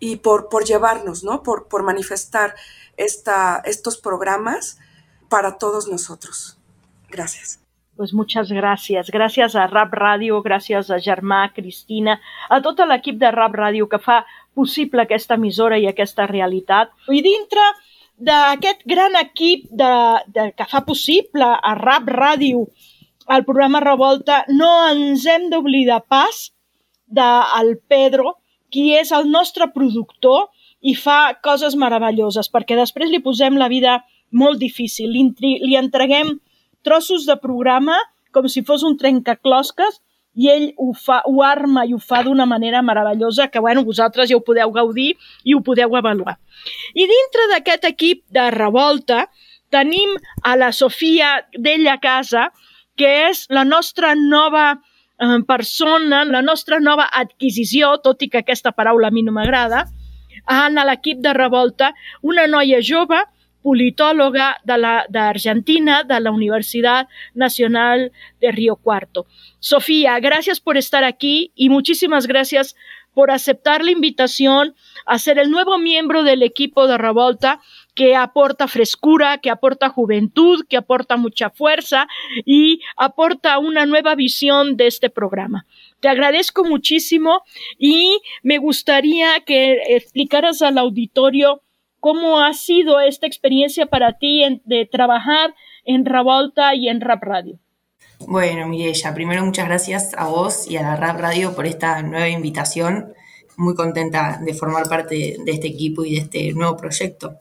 y 0.00 0.16
por, 0.16 0.48
por 0.48 0.64
llevarnos, 0.64 1.22
¿no? 1.22 1.42
Por, 1.42 1.68
por 1.68 1.84
manifestar 1.84 2.54
esta, 2.96 3.62
estos 3.64 3.98
programas 3.98 4.78
para 5.28 5.58
todos 5.58 5.86
nosotros. 5.86 6.58
Gracias. 7.08 7.60
Pues 7.96 8.14
muchas 8.14 8.48
gràcies. 8.48 9.10
Gràcies 9.12 9.54
a 9.54 9.66
Rap 9.68 9.92
Ràdio, 9.92 10.40
gràcies 10.40 10.88
a 10.88 10.96
Germà, 11.04 11.52
Cristina, 11.52 12.14
a 12.48 12.62
tot 12.64 12.80
l'equip 12.88 13.18
de 13.20 13.28
Rap 13.34 13.52
Ràdio 13.52 13.90
que 13.92 14.00
fa 14.00 14.22
possible 14.56 15.04
aquesta 15.04 15.36
emissora 15.36 15.76
i 15.76 15.84
aquesta 15.90 16.24
realitat. 16.30 16.94
I 17.12 17.20
dintre 17.20 17.60
d'aquest 18.16 18.86
gran 18.88 19.18
equip 19.20 19.68
de, 19.68 19.92
de, 20.32 20.46
que 20.56 20.68
fa 20.70 20.80
possible 20.88 21.44
a 21.44 21.74
Rap 21.76 22.08
Ràdio 22.08 22.64
el 23.30 23.44
programa 23.44 23.84
Revolta, 23.84 24.44
no 24.48 24.70
ens 24.88 25.26
hem 25.28 25.50
d'oblidar 25.52 26.00
pas 26.08 26.48
del 27.06 27.76
Pedro, 27.86 28.39
qui 28.72 28.90
és 28.96 29.12
el 29.12 29.28
nostre 29.30 29.70
productor 29.74 30.48
i 30.80 30.94
fa 30.96 31.34
coses 31.44 31.76
meravelloses, 31.76 32.48
perquè 32.48 32.78
després 32.78 33.10
li 33.10 33.20
posem 33.22 33.58
la 33.60 33.68
vida 33.68 34.00
molt 34.30 34.60
difícil. 34.60 35.10
Li, 35.12 35.58
li 35.60 35.76
entreguem 35.76 36.38
trossos 36.86 37.26
de 37.28 37.36
programa 37.40 37.98
com 38.32 38.46
si 38.48 38.62
fos 38.62 38.84
un 38.86 38.96
trencaclosques 38.96 40.00
i 40.38 40.48
ell 40.48 40.66
ho, 40.78 40.92
fa, 40.94 41.20
ho 41.26 41.42
arma 41.42 41.84
i 41.84 41.94
ho 41.94 41.98
fa 41.98 42.22
d'una 42.22 42.46
manera 42.46 42.82
meravellosa 42.86 43.48
que, 43.50 43.60
bueno, 43.60 43.82
vosaltres 43.84 44.30
ja 44.30 44.38
ho 44.38 44.44
podeu 44.46 44.70
gaudir 44.72 45.12
i 45.44 45.54
ho 45.54 45.62
podeu 45.66 45.96
avaluar. 45.98 46.38
I 46.94 47.06
dintre 47.10 47.48
d'aquest 47.50 47.88
equip 47.90 48.22
de 48.30 48.46
revolta 48.54 49.24
tenim 49.74 50.14
a 50.46 50.56
la 50.56 50.70
Sofia 50.72 51.40
d'ella 51.58 51.98
casa, 52.02 52.48
que 52.96 53.10
és 53.30 53.46
la 53.50 53.64
nostra 53.64 54.14
nova 54.18 54.80
persona, 55.46 56.24
la 56.24 56.42
nostra 56.42 56.80
nova 56.80 57.08
adquisició, 57.12 57.98
tot 58.02 58.22
i 58.22 58.28
que 58.28 58.40
aquesta 58.40 58.72
paraula 58.72 59.08
a 59.08 59.10
mi 59.10 59.22
no 59.22 59.32
m'agrada, 59.32 59.84
en 60.48 60.80
l'equip 60.86 61.20
de 61.20 61.34
revolta, 61.36 61.92
una 62.22 62.46
noia 62.46 62.80
jove 62.80 63.20
politòloga 63.62 64.56
d'Argentina, 64.64 66.02
de, 66.02 66.14
de 66.14 66.20
la 66.20 66.30
Universidad 66.30 67.08
Nacional 67.34 68.10
de 68.40 68.52
Río 68.52 68.76
Cuarto. 68.76 69.26
Sofía, 69.58 70.18
gracias 70.20 70.60
por 70.60 70.78
estar 70.78 71.04
aquí 71.04 71.52
y 71.54 71.68
muchísimas 71.68 72.26
gracias 72.26 72.74
por 73.12 73.30
aceptar 73.30 73.84
la 73.84 73.90
invitación 73.90 74.74
a 75.04 75.18
ser 75.18 75.38
el 75.38 75.50
nuevo 75.50 75.78
miembro 75.78 76.22
del 76.22 76.42
equipo 76.42 76.86
de 76.86 76.96
Revolta 76.96 77.60
que 77.94 78.16
aporta 78.16 78.68
frescura, 78.68 79.38
que 79.38 79.50
aporta 79.50 79.88
juventud, 79.88 80.64
que 80.68 80.76
aporta 80.76 81.16
mucha 81.16 81.50
fuerza 81.50 82.06
y 82.44 82.80
aporta 82.96 83.58
una 83.58 83.86
nueva 83.86 84.14
visión 84.14 84.76
de 84.76 84.86
este 84.86 85.10
programa. 85.10 85.66
Te 86.00 86.08
agradezco 86.08 86.64
muchísimo 86.64 87.42
y 87.78 88.20
me 88.42 88.58
gustaría 88.58 89.40
que 89.44 89.80
explicaras 89.88 90.62
al 90.62 90.78
auditorio 90.78 91.62
cómo 92.00 92.40
ha 92.40 92.54
sido 92.54 93.00
esta 93.00 93.26
experiencia 93.26 93.86
para 93.86 94.14
ti 94.18 94.42
de 94.64 94.86
trabajar 94.86 95.54
en 95.84 96.04
Revolta 96.04 96.74
y 96.74 96.88
en 96.88 97.00
Rap 97.00 97.22
Radio. 97.22 97.58
Bueno, 98.26 98.66
Mirella, 98.68 99.14
primero 99.14 99.44
muchas 99.44 99.66
gracias 99.66 100.12
a 100.16 100.28
vos 100.28 100.70
y 100.70 100.76
a 100.76 100.82
la 100.82 100.96
Rap 100.96 101.20
Radio 101.20 101.54
por 101.54 101.66
esta 101.66 102.02
nueva 102.02 102.28
invitación. 102.28 103.14
Muy 103.56 103.74
contenta 103.74 104.40
de 104.42 104.54
formar 104.54 104.88
parte 104.88 105.36
de 105.44 105.52
este 105.52 105.68
equipo 105.68 106.04
y 106.04 106.14
de 106.14 106.20
este 106.20 106.52
nuevo 106.52 106.76
proyecto. 106.76 107.36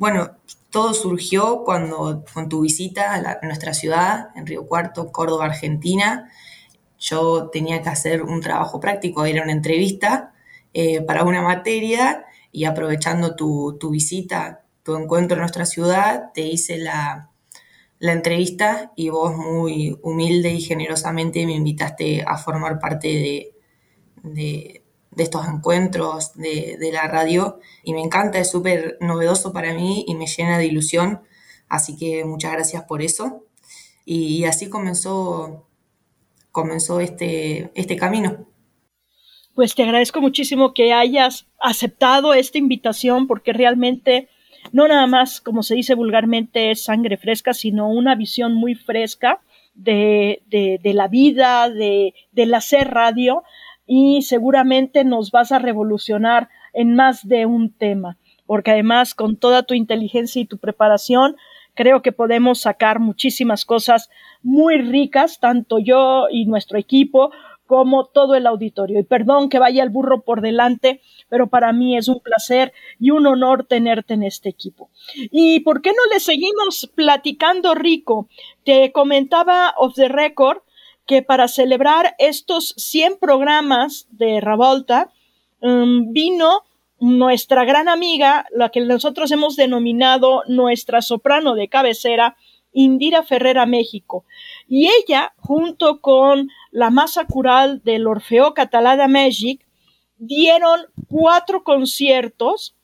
Bueno, 0.00 0.38
todo 0.70 0.94
surgió 0.94 1.62
cuando 1.62 2.24
con 2.32 2.48
tu 2.48 2.62
visita 2.62 3.12
a, 3.12 3.46
nuestra 3.46 3.74
ciudad, 3.74 4.30
en 4.34 4.46
Río 4.46 4.66
Cuarto, 4.66 5.12
Córdoba, 5.12 5.44
Argentina. 5.44 6.32
Yo 6.98 7.50
tenía 7.50 7.82
que 7.82 7.90
hacer 7.90 8.22
un 8.22 8.40
trabajo 8.40 8.80
práctico, 8.80 9.26
era 9.26 9.42
una 9.42 9.52
entrevista 9.52 10.32
eh, 10.72 11.02
para 11.02 11.24
una 11.24 11.42
materia 11.42 12.24
y 12.50 12.64
aprovechando 12.64 13.36
tu, 13.36 13.76
tu 13.78 13.90
visita, 13.90 14.64
tu 14.84 14.96
encuentro 14.96 15.34
en 15.34 15.40
nuestra 15.40 15.66
ciudad, 15.66 16.32
te 16.32 16.46
hice 16.46 16.78
la, 16.78 17.28
la 17.98 18.12
entrevista 18.12 18.92
y 18.96 19.10
vos 19.10 19.36
muy 19.36 19.98
humilde 20.00 20.50
y 20.50 20.62
generosamente 20.62 21.44
me 21.44 21.52
invitaste 21.56 22.24
a 22.26 22.38
formar 22.38 22.78
parte 22.78 23.52
de, 24.22 24.79
estos 25.16 25.46
encuentros 25.46 26.34
de, 26.34 26.78
la 26.92 27.08
radio 27.08 27.58
y 27.82 27.94
me 27.94 28.00
encanta, 28.00 28.38
es 28.38 28.50
súper 28.50 28.96
novedoso 29.00 29.52
para 29.52 29.74
mí 29.74 30.04
y 30.06 30.14
me 30.14 30.26
llena 30.26 30.58
de 30.58 30.66
ilusión, 30.66 31.20
así 31.68 31.96
que 31.96 32.24
muchas 32.24 32.52
gracias 32.52 32.84
por 32.84 33.02
eso. 33.02 33.44
Y, 34.04 34.44
así 34.44 34.68
comenzó, 34.68 35.66
comenzó 36.50 37.00
este, 37.00 37.70
este 37.74 37.96
camino. 37.96 38.46
Pues 39.54 39.74
te 39.74 39.82
agradezco 39.82 40.20
muchísimo 40.20 40.74
que 40.74 40.92
hayas 40.92 41.46
aceptado 41.60 42.34
esta 42.34 42.58
invitación 42.58 43.26
porque 43.26 43.52
realmente 43.52 44.28
no 44.72 44.88
nada 44.88 45.06
más, 45.06 45.40
como 45.40 45.62
se 45.62 45.74
dice 45.74 45.94
vulgarmente, 45.94 46.70
es 46.70 46.84
sangre 46.84 47.16
fresca, 47.16 47.54
sino 47.54 47.90
una 47.90 48.14
visión 48.14 48.54
muy 48.54 48.74
fresca 48.74 49.40
de, 49.74 50.42
de, 50.46 50.94
la 50.94 51.08
vida, 51.08 51.68
de, 51.70 52.14
del 52.32 52.54
hacer 52.54 52.88
radio 52.88 53.42
y 53.92 54.22
seguramente 54.22 55.02
nos 55.02 55.32
vas 55.32 55.50
a 55.50 55.58
revolucionar 55.58 56.48
en 56.72 56.94
más 56.94 57.26
de 57.26 57.44
un 57.44 57.72
tema, 57.72 58.18
porque 58.46 58.70
además 58.70 59.16
con 59.16 59.36
toda 59.36 59.64
tu 59.64 59.74
inteligencia 59.74 60.40
y 60.40 60.44
tu 60.44 60.58
preparación, 60.58 61.34
creo 61.74 62.00
que 62.00 62.12
podemos 62.12 62.60
sacar 62.60 63.00
muchísimas 63.00 63.64
cosas 63.64 64.08
muy 64.44 64.80
ricas, 64.80 65.40
tanto 65.40 65.80
yo 65.80 66.26
y 66.30 66.46
nuestro 66.46 66.78
equipo, 66.78 67.32
como 67.66 68.04
todo 68.04 68.36
el 68.36 68.46
auditorio. 68.46 69.00
Y 69.00 69.02
perdón 69.02 69.48
que 69.48 69.58
vaya 69.58 69.82
el 69.82 69.90
burro 69.90 70.20
por 70.20 70.40
delante, 70.40 71.00
pero 71.28 71.48
para 71.48 71.72
mí 71.72 71.96
es 71.96 72.06
un 72.06 72.20
placer 72.20 72.72
y 73.00 73.10
un 73.10 73.26
honor 73.26 73.64
tenerte 73.64 74.14
en 74.14 74.22
este 74.22 74.50
equipo. 74.50 74.90
¿Y 75.32 75.60
por 75.60 75.82
qué 75.82 75.90
no 75.90 76.14
le 76.14 76.20
seguimos 76.20 76.88
platicando, 76.94 77.74
Rico? 77.74 78.28
Te 78.64 78.92
comentaba 78.92 79.74
off 79.76 79.96
the 79.96 80.06
record 80.06 80.58
que 81.10 81.22
para 81.22 81.48
celebrar 81.48 82.14
estos 82.18 82.72
100 82.76 83.18
programas 83.18 84.06
de 84.12 84.40
Ravolta 84.40 85.10
um, 85.60 86.12
vino 86.12 86.62
nuestra 87.00 87.64
gran 87.64 87.88
amiga, 87.88 88.46
la 88.54 88.68
que 88.68 88.80
nosotros 88.82 89.32
hemos 89.32 89.56
denominado 89.56 90.44
nuestra 90.46 91.02
soprano 91.02 91.56
de 91.56 91.66
cabecera, 91.66 92.36
Indira 92.72 93.24
Ferrera 93.24 93.66
México. 93.66 94.24
Y 94.68 94.88
ella, 94.88 95.32
junto 95.38 96.00
con 96.00 96.48
la 96.70 96.90
masa 96.90 97.24
cural 97.24 97.82
del 97.82 98.06
Orfeo 98.06 98.54
Catalá 98.54 98.96
de 98.96 99.58
dieron 100.16 100.80
cuatro 101.08 101.64
conciertos. 101.64 102.76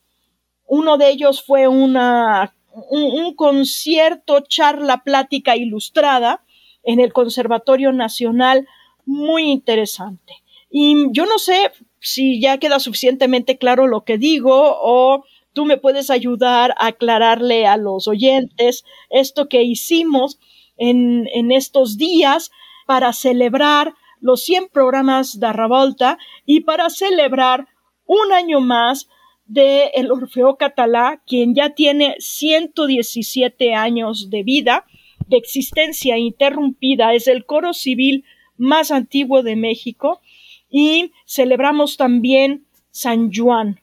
Uno 0.67 0.99
de 0.99 1.11
ellos 1.11 1.45
fue 1.45 1.69
una, 1.69 2.57
un, 2.91 3.37
concierto, 3.37 4.41
charla, 4.41 5.05
plática 5.05 5.55
ilustrada 5.55 6.43
en 6.87 7.01
el 7.01 7.13
Conservatorio 7.13 7.93
Nacional, 7.93 8.67
muy 9.05 9.43
interesante. 9.51 10.43
Y 10.71 11.07
yo 11.11 11.27
no 11.27 11.39
sé 11.39 11.73
si 12.01 12.41
ya 12.41 12.59
queda 12.59 12.79
suficientemente 12.81 13.59
claro 13.59 13.87
lo 13.87 14.05
que 14.05 14.17
digo 14.17 14.79
o 14.81 15.25
tú 15.53 15.65
me 15.65 15.77
puedes 15.77 16.11
ayudar 16.11 16.75
a 16.79 16.87
aclararle 16.89 17.67
a 17.67 17.77
los 17.77 18.09
oyentes 18.09 18.85
esto 19.11 19.49
que 19.49 19.63
hicimos 19.63 20.39
en, 20.77 21.29
en 21.35 21.51
estos 21.51 21.99
días 21.99 22.51
para 22.87 23.13
celebrar 23.13 23.95
los 24.21 24.45
100 24.45 24.69
programas 24.69 25.41
de 25.41 25.53
Revolta 25.53 26.19
y 26.47 26.61
para 26.61 26.89
celebrar 26.91 27.67
un 28.07 28.33
año 28.33 28.61
más 28.61 29.09
de 29.47 29.87
el 29.95 30.11
Orfeo 30.11 30.57
Catalá, 30.57 31.23
quien 31.27 31.55
ya 31.55 31.71
tiene 31.71 32.17
117 32.19 33.75
años 33.75 34.31
de 34.31 34.43
vida, 34.43 34.85
de 35.27 35.37
existencia 35.37 36.19
interrumpida, 36.19 37.15
es 37.15 37.29
el 37.29 37.45
coro 37.45 37.73
civil 37.73 38.25
más 38.57 38.91
antiguo 38.91 39.43
de 39.43 39.57
México 39.57 40.21
y 40.71 41.13
celebramos 41.27 41.97
también 41.97 42.67
San 42.91 43.33
Juan, 43.33 43.81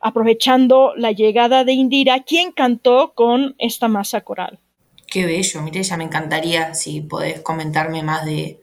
aprovechando 0.00 0.94
la 0.96 1.12
llegada 1.12 1.64
de 1.64 1.72
Indira, 1.72 2.22
quien 2.22 2.52
cantó 2.52 3.12
con 3.14 3.54
esta 3.58 3.88
masa 3.88 4.22
coral. 4.22 4.58
Qué 5.06 5.26
bello, 5.26 5.66
ya 5.70 5.96
me 5.96 6.04
encantaría 6.04 6.74
si 6.74 7.02
podés 7.02 7.40
comentarme 7.40 8.02
más 8.02 8.24
de, 8.24 8.60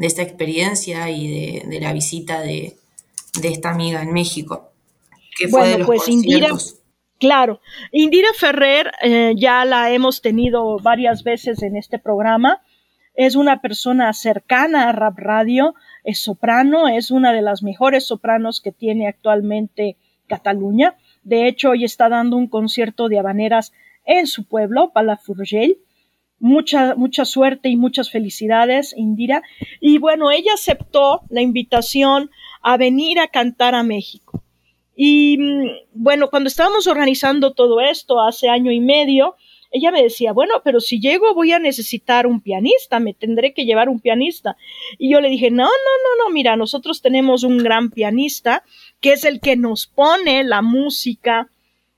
de 0.00 0.06
esta 0.06 0.22
experiencia 0.22 1.10
y 1.10 1.60
de, 1.60 1.80
la 1.80 1.92
visita 1.92 2.40
de, 2.40 2.76
esta 3.42 3.70
amiga 3.70 4.02
en 4.02 4.12
México. 4.12 4.70
¿Qué 5.36 5.46
fue 5.46 5.60
bueno, 5.60 5.86
pues 5.86 6.08
Indira, 6.08 6.48
claro, 7.20 7.60
Indira 7.92 8.30
Ferrer 8.36 8.90
eh, 9.02 9.34
ya 9.36 9.64
la 9.64 9.92
hemos 9.92 10.20
tenido 10.20 10.78
varias 10.78 11.22
veces 11.22 11.62
en 11.62 11.76
este 11.76 11.98
programa. 12.00 12.62
Es 13.14 13.36
una 13.36 13.60
persona 13.60 14.12
cercana 14.12 14.88
a 14.88 14.92
Rap 14.92 15.18
Radio, 15.18 15.74
es 16.02 16.20
soprano, 16.20 16.88
es 16.88 17.10
una 17.10 17.32
de 17.32 17.42
las 17.42 17.62
mejores 17.62 18.06
sopranos 18.06 18.60
que 18.60 18.72
tiene 18.72 19.06
actualmente 19.06 19.96
Cataluña. 20.26 20.96
De 21.22 21.46
hecho, 21.46 21.70
hoy 21.70 21.84
está 21.84 22.08
dando 22.08 22.36
un 22.36 22.48
concierto 22.48 23.08
de 23.08 23.18
habaneras 23.18 23.72
en 24.04 24.26
su 24.26 24.48
pueblo, 24.48 24.90
Palafrugell 24.92 25.76
mucha, 26.40 26.94
mucha 26.96 27.24
suerte 27.24 27.68
y 27.68 27.76
muchas 27.76 28.10
felicidades, 28.10 28.94
Indira. 28.96 29.42
Y 29.80 29.98
bueno, 29.98 30.32
ella 30.32 30.54
aceptó 30.54 31.20
la 31.28 31.42
invitación 31.42 32.30
a 32.62 32.76
venir 32.76 33.20
a 33.20 33.28
cantar 33.28 33.74
a 33.76 33.84
México. 33.84 34.42
Y 34.96 35.38
mm, 35.38 35.70
bueno, 35.94 36.30
cuando 36.30 36.48
estábamos 36.48 36.86
organizando 36.86 37.52
todo 37.52 37.80
esto 37.80 38.20
hace 38.20 38.48
año 38.48 38.72
y 38.72 38.80
medio, 38.80 39.36
ella 39.70 39.92
me 39.92 40.02
decía, 40.02 40.32
bueno, 40.32 40.62
pero 40.64 40.80
si 40.80 41.00
llego 41.00 41.34
voy 41.34 41.52
a 41.52 41.58
necesitar 41.60 42.26
un 42.26 42.40
pianista, 42.40 42.98
me 42.98 43.14
tendré 43.14 43.54
que 43.54 43.64
llevar 43.64 43.88
un 43.88 44.00
pianista. 44.00 44.56
Y 44.98 45.12
yo 45.12 45.20
le 45.20 45.28
dije, 45.28 45.50
no, 45.50 45.64
no, 45.64 45.68
no, 45.68 46.24
no, 46.24 46.30
mira, 46.30 46.56
nosotros 46.56 47.02
tenemos 47.02 47.44
un 47.44 47.58
gran 47.58 47.90
pianista 47.90 48.64
que 49.00 49.12
es 49.12 49.24
el 49.24 49.40
que 49.40 49.56
nos 49.56 49.86
pone 49.86 50.42
la 50.42 50.60
música 50.60 51.50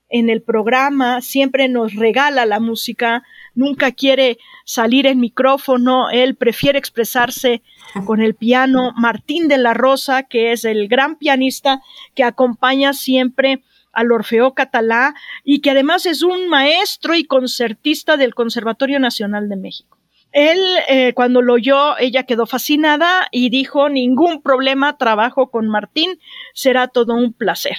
en 0.09 0.29
el 0.29 0.43
programa, 0.43 1.21
siempre 1.21 1.67
nos 1.67 1.95
regala 1.95 2.45
la 2.45 2.59
música, 2.59 3.23
nunca 3.55 3.91
quiere 3.91 4.37
salir 4.65 5.07
en 5.07 5.19
micrófono, 5.19 6.09
él 6.09 6.35
prefiere 6.35 6.79
expresarse 6.79 7.61
con 8.05 8.21
el 8.21 8.35
piano. 8.35 8.93
Martín 8.97 9.47
de 9.47 9.57
la 9.57 9.73
Rosa, 9.73 10.23
que 10.23 10.51
es 10.51 10.65
el 10.65 10.87
gran 10.87 11.17
pianista 11.17 11.81
que 12.15 12.23
acompaña 12.23 12.93
siempre 12.93 13.63
al 13.91 14.11
Orfeo 14.11 14.53
Catalá 14.53 15.13
y 15.43 15.61
que 15.61 15.71
además 15.71 16.05
es 16.05 16.23
un 16.23 16.49
maestro 16.49 17.15
y 17.15 17.25
concertista 17.25 18.17
del 18.17 18.33
Conservatorio 18.33 18.99
Nacional 18.99 19.49
de 19.49 19.55
México. 19.55 19.97
Él, 20.31 20.59
eh, 20.89 21.13
cuando 21.13 21.43
lo 21.43 21.53
oyó, 21.53 21.95
ella 21.99 22.23
quedó 22.23 22.47
fascinada 22.47 23.27
y 23.31 23.51
dijo, 23.51 23.87
ningún 23.87 24.41
problema, 24.41 24.97
trabajo 24.97 25.51
con 25.51 25.67
Martín, 25.67 26.19
será 26.55 26.87
todo 26.87 27.13
un 27.13 27.33
placer. 27.33 27.77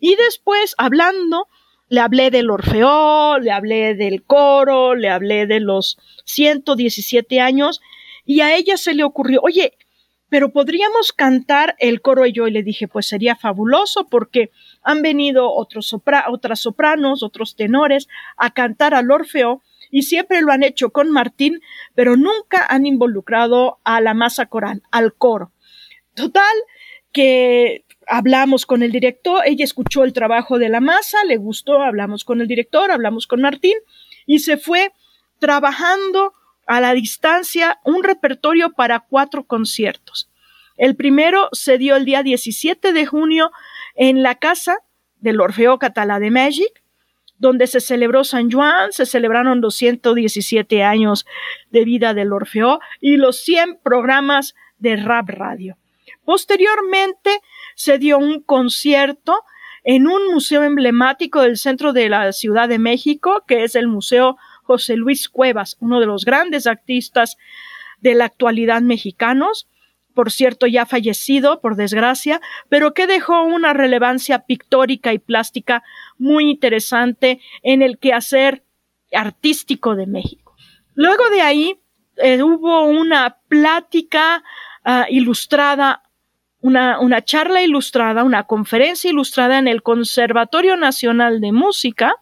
Y 0.00 0.16
después, 0.16 0.74
hablando, 0.78 1.46
le 1.88 2.00
hablé 2.00 2.30
del 2.30 2.50
Orfeo, 2.50 3.38
le 3.38 3.50
hablé 3.50 3.94
del 3.94 4.22
coro, 4.24 4.94
le 4.94 5.08
hablé 5.08 5.46
de 5.46 5.60
los 5.60 5.98
117 6.24 7.40
años 7.40 7.80
y 8.24 8.40
a 8.40 8.56
ella 8.56 8.76
se 8.76 8.94
le 8.94 9.04
ocurrió, 9.04 9.40
oye, 9.42 9.76
pero 10.28 10.52
podríamos 10.52 11.12
cantar 11.12 11.76
el 11.78 12.00
coro 12.00 12.26
y 12.26 12.32
yo 12.32 12.48
y 12.48 12.50
le 12.50 12.62
dije, 12.62 12.88
pues 12.88 13.06
sería 13.06 13.36
fabuloso 13.36 14.08
porque 14.08 14.50
han 14.82 15.02
venido 15.02 15.52
otros 15.52 15.94
otras 16.28 16.60
sopranos, 16.60 17.22
otros 17.22 17.54
tenores 17.54 18.08
a 18.36 18.52
cantar 18.52 18.94
al 18.94 19.10
Orfeo 19.10 19.62
y 19.90 20.02
siempre 20.02 20.40
lo 20.40 20.50
han 20.50 20.64
hecho 20.64 20.90
con 20.90 21.10
Martín, 21.10 21.60
pero 21.94 22.16
nunca 22.16 22.66
han 22.68 22.84
involucrado 22.84 23.78
a 23.84 24.00
la 24.00 24.12
masa 24.12 24.46
coral, 24.46 24.82
al 24.90 25.14
coro. 25.14 25.52
Total, 26.14 26.56
que 27.12 27.84
hablamos 28.06 28.66
con 28.66 28.82
el 28.82 28.92
director, 28.92 29.42
ella 29.46 29.64
escuchó 29.64 30.04
el 30.04 30.12
trabajo 30.12 30.58
de 30.58 30.68
la 30.68 30.80
masa, 30.80 31.24
le 31.24 31.36
gustó, 31.36 31.82
hablamos 31.82 32.24
con 32.24 32.40
el 32.40 32.48
director, 32.48 32.90
hablamos 32.90 33.26
con 33.26 33.40
Martín 33.40 33.76
y 34.26 34.40
se 34.40 34.56
fue 34.56 34.92
trabajando 35.38 36.32
a 36.66 36.80
la 36.80 36.94
distancia 36.94 37.78
un 37.84 38.04
repertorio 38.04 38.72
para 38.72 39.00
cuatro 39.00 39.44
conciertos. 39.44 40.30
El 40.76 40.96
primero 40.96 41.48
se 41.52 41.78
dio 41.78 41.96
el 41.96 42.04
día 42.04 42.22
17 42.22 42.92
de 42.92 43.06
junio 43.06 43.50
en 43.94 44.22
la 44.22 44.36
casa 44.36 44.78
del 45.20 45.40
Orfeo 45.40 45.78
Catalá 45.78 46.18
de 46.18 46.30
Magic, 46.30 46.82
donde 47.38 47.66
se 47.66 47.80
celebró 47.80 48.24
San 48.24 48.50
Juan, 48.50 48.92
se 48.92 49.06
celebraron 49.06 49.60
los 49.60 49.74
117 49.76 50.82
años 50.82 51.26
de 51.70 51.84
vida 51.84 52.14
del 52.14 52.32
Orfeo 52.32 52.80
y 53.00 53.16
los 53.16 53.38
100 53.38 53.80
programas 53.82 54.54
de 54.78 54.96
rap 54.96 55.28
radio. 55.28 55.76
Posteriormente 56.24 57.40
se 57.74 57.98
dio 57.98 58.18
un 58.18 58.40
concierto 58.40 59.42
en 59.84 60.06
un 60.06 60.32
museo 60.32 60.62
emblemático 60.62 61.42
del 61.42 61.58
centro 61.58 61.92
de 61.92 62.08
la 62.08 62.32
Ciudad 62.32 62.68
de 62.68 62.78
México, 62.78 63.44
que 63.46 63.64
es 63.64 63.74
el 63.74 63.86
Museo 63.86 64.36
José 64.62 64.96
Luis 64.96 65.28
Cuevas, 65.28 65.76
uno 65.80 66.00
de 66.00 66.06
los 66.06 66.24
grandes 66.24 66.66
artistas 66.66 67.36
de 68.00 68.14
la 68.14 68.24
actualidad 68.24 68.80
mexicanos, 68.80 69.68
por 70.14 70.30
cierto 70.30 70.66
ya 70.66 70.86
fallecido, 70.86 71.60
por 71.60 71.76
desgracia, 71.76 72.40
pero 72.68 72.94
que 72.94 73.06
dejó 73.06 73.42
una 73.42 73.74
relevancia 73.74 74.46
pictórica 74.46 75.12
y 75.12 75.18
plástica 75.18 75.82
muy 76.18 76.50
interesante 76.50 77.40
en 77.62 77.82
el 77.82 77.98
quehacer 77.98 78.64
artístico 79.12 79.96
de 79.96 80.06
México. 80.06 80.56
Luego 80.94 81.28
de 81.30 81.42
ahí 81.42 81.80
eh, 82.16 82.42
hubo 82.42 82.84
una 82.84 83.38
plática 83.48 84.44
ah, 84.84 85.06
ilustrada, 85.10 86.02
una, 86.64 86.98
una 86.98 87.22
charla 87.22 87.60
ilustrada, 87.60 88.24
una 88.24 88.44
conferencia 88.44 89.10
ilustrada 89.10 89.58
en 89.58 89.68
el 89.68 89.82
Conservatorio 89.82 90.78
Nacional 90.78 91.42
de 91.42 91.52
Música. 91.52 92.14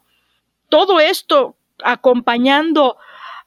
Todo 0.67 0.99
esto 0.99 1.55
acompañando 1.81 2.97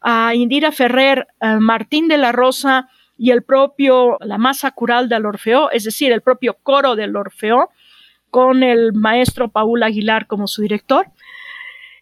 a 0.00 0.34
Indira 0.34 0.72
Ferrer, 0.72 1.26
a 1.38 1.60
Martín 1.60 2.08
de 2.08 2.16
la 2.16 2.32
Rosa 2.32 2.88
y 3.18 3.30
el 3.30 3.42
propio, 3.42 4.16
la 4.20 4.38
masa 4.38 4.70
cural 4.70 5.10
del 5.10 5.26
Orfeo, 5.26 5.70
es 5.70 5.84
decir, 5.84 6.12
el 6.12 6.22
propio 6.22 6.56
coro 6.62 6.96
del 6.96 7.14
Orfeo, 7.14 7.68
con 8.30 8.62
el 8.62 8.94
maestro 8.94 9.48
Paul 9.48 9.82
Aguilar 9.82 10.26
como 10.26 10.46
su 10.46 10.62
director. 10.62 11.08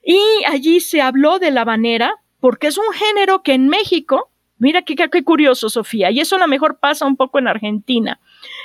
Y 0.04 0.20
allí 0.46 0.78
se 0.78 1.02
habló 1.02 1.40
de 1.40 1.50
la 1.50 1.62
habanera, 1.62 2.14
porque 2.38 2.68
es 2.68 2.78
un 2.78 2.92
género 2.92 3.42
que 3.42 3.54
en 3.54 3.66
México, 3.66 4.30
mira 4.58 4.82
qué, 4.82 4.94
qué, 4.96 5.24
curioso, 5.24 5.68
Sofía, 5.68 6.10
y 6.10 6.20
eso 6.20 6.36
a 6.36 6.40
lo 6.40 6.48
mejor 6.48 6.78
pasa 6.78 7.06
un 7.06 7.16
poco 7.16 7.38
en 7.38 7.48
Argentina. 7.48 8.20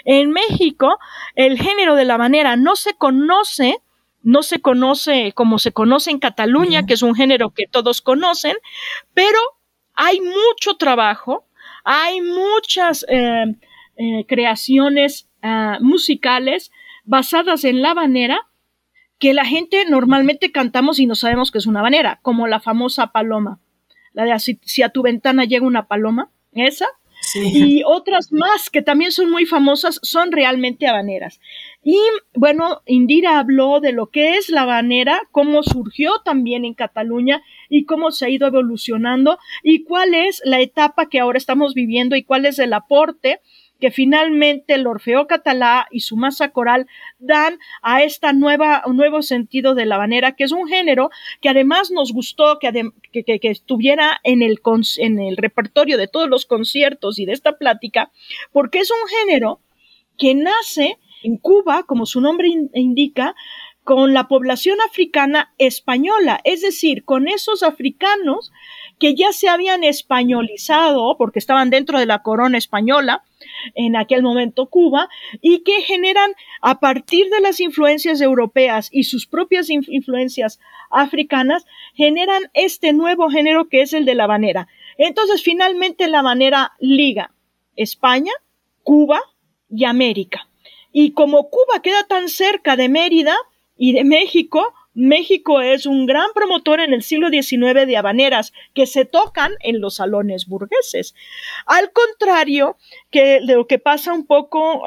En 0.05 0.31
México, 0.31 0.97
el 1.35 1.59
género 1.59 1.95
de 1.95 2.05
la 2.05 2.15
habanera 2.15 2.55
no 2.55 2.75
se 2.75 2.93
conoce 2.93 3.77
no 4.21 4.43
se 4.43 4.59
conoce 4.59 5.31
como 5.33 5.59
se 5.59 5.71
conoce 5.71 6.11
en 6.11 6.19
Cataluña, 6.19 6.85
que 6.85 6.93
es 6.93 7.01
un 7.01 7.15
género 7.15 7.51
que 7.51 7.67
todos 7.67 8.01
conocen, 8.01 8.57
pero 9.13 9.39
hay 9.93 10.19
mucho 10.19 10.75
trabajo, 10.77 11.45
hay 11.83 12.21
muchas 12.21 13.05
eh, 13.09 13.55
eh, 13.97 14.25
creaciones 14.27 15.29
ah, 15.41 15.77
musicales 15.81 16.71
basadas 17.05 17.63
en 17.63 17.81
la 17.81 17.91
habanera 17.91 18.47
que 19.19 19.33
la 19.33 19.45
gente 19.45 19.85
normalmente 19.89 20.51
cantamos 20.51 20.99
y 20.99 21.05
no 21.05 21.15
sabemos 21.15 21.51
que 21.51 21.57
es 21.57 21.67
una 21.67 21.81
habanera, 21.81 22.19
como 22.21 22.47
la 22.47 22.61
famosa 22.61 23.07
paloma, 23.07 23.59
la 24.13 24.25
de 24.25 24.39
si 24.39 24.81
a 24.83 24.89
tu 24.89 25.01
ventana 25.01 25.45
llega 25.45 25.65
una 25.65 25.87
paloma, 25.87 26.31
esa, 26.53 26.87
y 27.35 27.83
otras 27.85 28.31
más 28.31 28.69
que 28.69 28.81
también 28.81 29.11
son 29.11 29.29
muy 29.29 29.45
famosas 29.45 29.99
son 30.03 30.31
realmente 30.31 30.87
habaneras. 30.87 31.39
Y 31.83 31.97
bueno, 32.33 32.81
Indira 32.85 33.39
habló 33.39 33.79
de 33.81 33.91
lo 33.91 34.07
que 34.07 34.35
es 34.35 34.49
la 34.49 34.61
habanera, 34.61 35.21
cómo 35.31 35.61
surgió 35.61 36.13
también 36.23 36.65
en 36.65 36.73
Cataluña 36.73 37.43
y 37.69 37.85
cómo 37.85 38.11
se 38.11 38.25
ha 38.25 38.29
ido 38.29 38.47
evolucionando 38.47 39.37
y 39.63 39.83
cuál 39.83 40.13
es 40.13 40.41
la 40.45 40.61
etapa 40.61 41.09
que 41.09 41.19
ahora 41.19 41.37
estamos 41.37 41.73
viviendo 41.73 42.15
y 42.15 42.23
cuál 42.23 42.45
es 42.45 42.57
el 42.57 42.73
aporte 42.73 43.41
que 43.79 43.91
finalmente 43.91 44.73
el 44.73 44.87
Orfeo 44.87 45.27
Catalá 45.27 45.87
y 45.91 46.01
su 46.01 46.17
masa 46.17 46.49
coral 46.49 46.87
dan 47.17 47.59
a 47.81 48.03
esta 48.03 48.33
nueva, 48.33 48.83
un 48.85 48.97
nuevo 48.97 49.21
sentido 49.21 49.75
de 49.75 49.85
la 49.85 49.95
habanera, 49.95 50.35
que 50.35 50.43
es 50.43 50.51
un 50.51 50.67
género 50.67 51.09
que 51.41 51.49
además 51.49 51.91
nos 51.91 52.11
gustó 52.11 52.59
que, 52.59 52.91
que, 53.11 53.39
que, 53.39 53.49
estuviera 53.49 54.19
en 54.23 54.41
el, 54.41 54.59
en 54.97 55.19
el 55.19 55.37
repertorio 55.37 55.97
de 55.97 56.07
todos 56.07 56.29
los 56.29 56.45
conciertos 56.45 57.19
y 57.19 57.25
de 57.25 57.33
esta 57.33 57.57
plática, 57.57 58.11
porque 58.51 58.79
es 58.79 58.91
un 58.91 59.07
género 59.19 59.59
que 60.17 60.35
nace 60.35 60.97
en 61.23 61.37
Cuba, 61.37 61.83
como 61.83 62.05
su 62.05 62.21
nombre 62.21 62.49
indica, 62.73 63.35
con 63.83 64.13
la 64.13 64.27
población 64.27 64.77
africana 64.87 65.53
española, 65.57 66.41
es 66.43 66.61
decir, 66.61 67.03
con 67.05 67.27
esos 67.27 67.63
africanos 67.63 68.51
que 68.99 69.15
ya 69.15 69.31
se 69.31 69.47
habían 69.47 69.83
españolizado 69.83 71.17
porque 71.17 71.39
estaban 71.39 71.69
dentro 71.69 71.97
de 71.97 72.05
la 72.05 72.21
corona 72.21 72.57
española, 72.57 73.23
en 73.75 73.95
aquel 73.95 74.23
momento 74.23 74.67
Cuba, 74.67 75.09
y 75.41 75.59
que 75.63 75.81
generan 75.81 76.31
a 76.61 76.79
partir 76.79 77.29
de 77.29 77.41
las 77.41 77.59
influencias 77.59 78.21
europeas 78.21 78.89
y 78.91 79.03
sus 79.03 79.27
propias 79.27 79.69
influencias 79.69 80.59
africanas, 80.89 81.65
generan 81.93 82.43
este 82.53 82.93
nuevo 82.93 83.29
género 83.29 83.69
que 83.69 83.81
es 83.81 83.93
el 83.93 84.05
de 84.05 84.15
la 84.15 84.25
habanera. 84.25 84.67
Entonces, 84.97 85.41
finalmente 85.41 86.07
la 86.07 86.19
habanera 86.19 86.73
liga 86.79 87.33
España, 87.75 88.33
Cuba 88.83 89.21
y 89.69 89.85
América. 89.85 90.49
Y 90.91 91.11
como 91.11 91.49
Cuba 91.49 91.81
queda 91.81 92.05
tan 92.07 92.29
cerca 92.29 92.75
de 92.75 92.89
Mérida 92.89 93.35
y 93.77 93.93
de 93.93 94.03
México, 94.03 94.73
México 94.93 95.61
es 95.61 95.85
un 95.85 96.05
gran 96.05 96.27
promotor 96.33 96.79
en 96.79 96.93
el 96.93 97.03
siglo 97.03 97.29
XIX 97.29 97.85
de 97.85 97.97
habaneras 97.97 98.53
que 98.73 98.85
se 98.85 99.05
tocan 99.05 99.51
en 99.61 99.79
los 99.79 99.95
salones 99.95 100.47
burgueses. 100.47 101.15
Al 101.65 101.91
contrario 101.91 102.77
que 103.11 103.39
de 103.41 103.55
lo 103.55 103.67
que 103.67 103.79
pasa 103.79 104.13
un 104.13 104.25
poco 104.25 104.83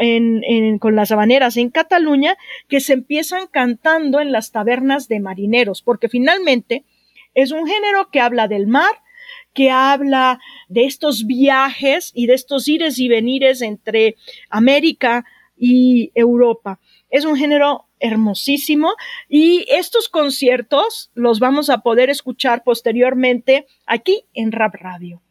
con 0.81 0.97
las 0.97 1.13
habaneras 1.13 1.57
en 1.57 1.71
Cataluña, 1.71 2.37
que 2.69 2.81
se 2.81 2.95
empiezan 2.95 3.47
cantando 3.47 4.21
en 4.21 4.33
las 4.33 4.51
tabernas 4.51 5.09
de 5.09 5.21
marineros, 5.21 5.83
porque 5.83 6.09
finalmente 6.09 6.85
es 7.35 7.53
un 7.53 7.67
género 7.67 8.11
que 8.11 8.21
habla 8.21 8.49
del 8.49 8.67
mar, 8.67 8.93
que 9.55 9.71
habla 9.71 10.41
de 10.69 10.85
estos 10.85 11.27
viajes 11.27 12.11
y 12.15 12.27
de 12.27 12.35
estos 12.35 12.69
ires 12.69 12.99
y 12.99 13.09
venires 13.09 13.63
entre 13.63 14.17
América 14.51 15.25
y 15.57 16.11
Europa. 16.15 16.81
Es 17.09 17.25
un 17.25 17.37
género 17.37 17.87
hermosísimo 18.03 18.95
y 19.29 19.65
estos 19.69 20.09
conciertos 20.09 21.11
los 21.15 21.39
vamos 21.39 21.71
a 21.71 21.79
poder 21.79 22.11
escuchar 22.11 22.63
posteriormente 22.65 23.67
aquí 23.87 24.25
en 24.35 24.53
Rap 24.53 24.75
Radio. 24.75 25.23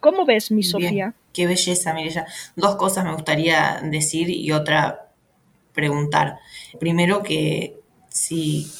¿Cómo 0.00 0.26
ves, 0.26 0.50
mi 0.50 0.62
Sofía? 0.62 1.14
Qué 1.32 1.46
belleza, 1.46 1.94
Mireya. 1.94 2.26
Dos 2.54 2.76
cosas 2.76 3.04
me 3.04 3.12
gustaría 3.12 3.80
decir 3.82 4.28
y 4.30 4.52
otra 4.52 5.08
preguntar. 5.72 6.38
Primero 6.78 7.22
que 7.22 7.78
si 8.08 8.70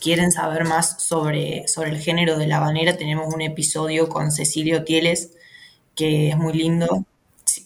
quieren 0.00 0.30
saber 0.32 0.64
más 0.64 1.02
sobre, 1.02 1.66
sobre 1.68 1.90
el 1.90 1.98
género 1.98 2.38
de 2.38 2.46
la 2.46 2.58
habanera, 2.58 2.96
tenemos 2.96 3.32
un 3.32 3.42
episodio 3.42 4.08
con 4.08 4.30
Cecilio 4.30 4.84
Tieles 4.84 5.32
que 5.94 6.30
es 6.30 6.36
muy 6.36 6.52
lindo, 6.52 7.04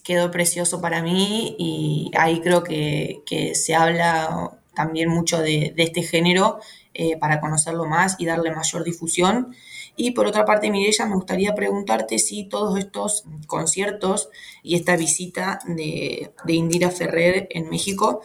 quedó 0.03 0.31
precioso 0.31 0.81
para 0.81 1.01
mí 1.01 1.55
y 1.57 2.11
ahí 2.17 2.41
creo 2.41 2.63
que, 2.63 3.21
que 3.25 3.55
se 3.55 3.75
habla 3.75 4.58
también 4.79 5.09
mucho 5.09 5.41
de, 5.41 5.73
este 5.75 6.03
género 6.03 6.61
eh, 6.93 7.17
para 7.17 7.41
conocerlo 7.41 7.85
más 7.85 8.15
y 8.17 8.25
darle 8.25 8.49
mayor 8.49 8.85
difusión. 8.85 9.53
Y 9.97 10.11
por 10.11 10.25
otra 10.25 10.45
parte, 10.45 10.71
Mireya, 10.71 11.05
me 11.05 11.15
gustaría 11.15 11.53
preguntarte 11.53 12.17
si 12.17 12.45
todos 12.45 12.79
estos 12.79 13.25
conciertos 13.45 14.29
y 14.63 14.75
esta 14.75 14.95
visita 14.95 15.59
de, 15.67 16.31
Indira 16.47 16.91
Ferrer 16.91 17.49
en 17.51 17.69
México 17.69 18.21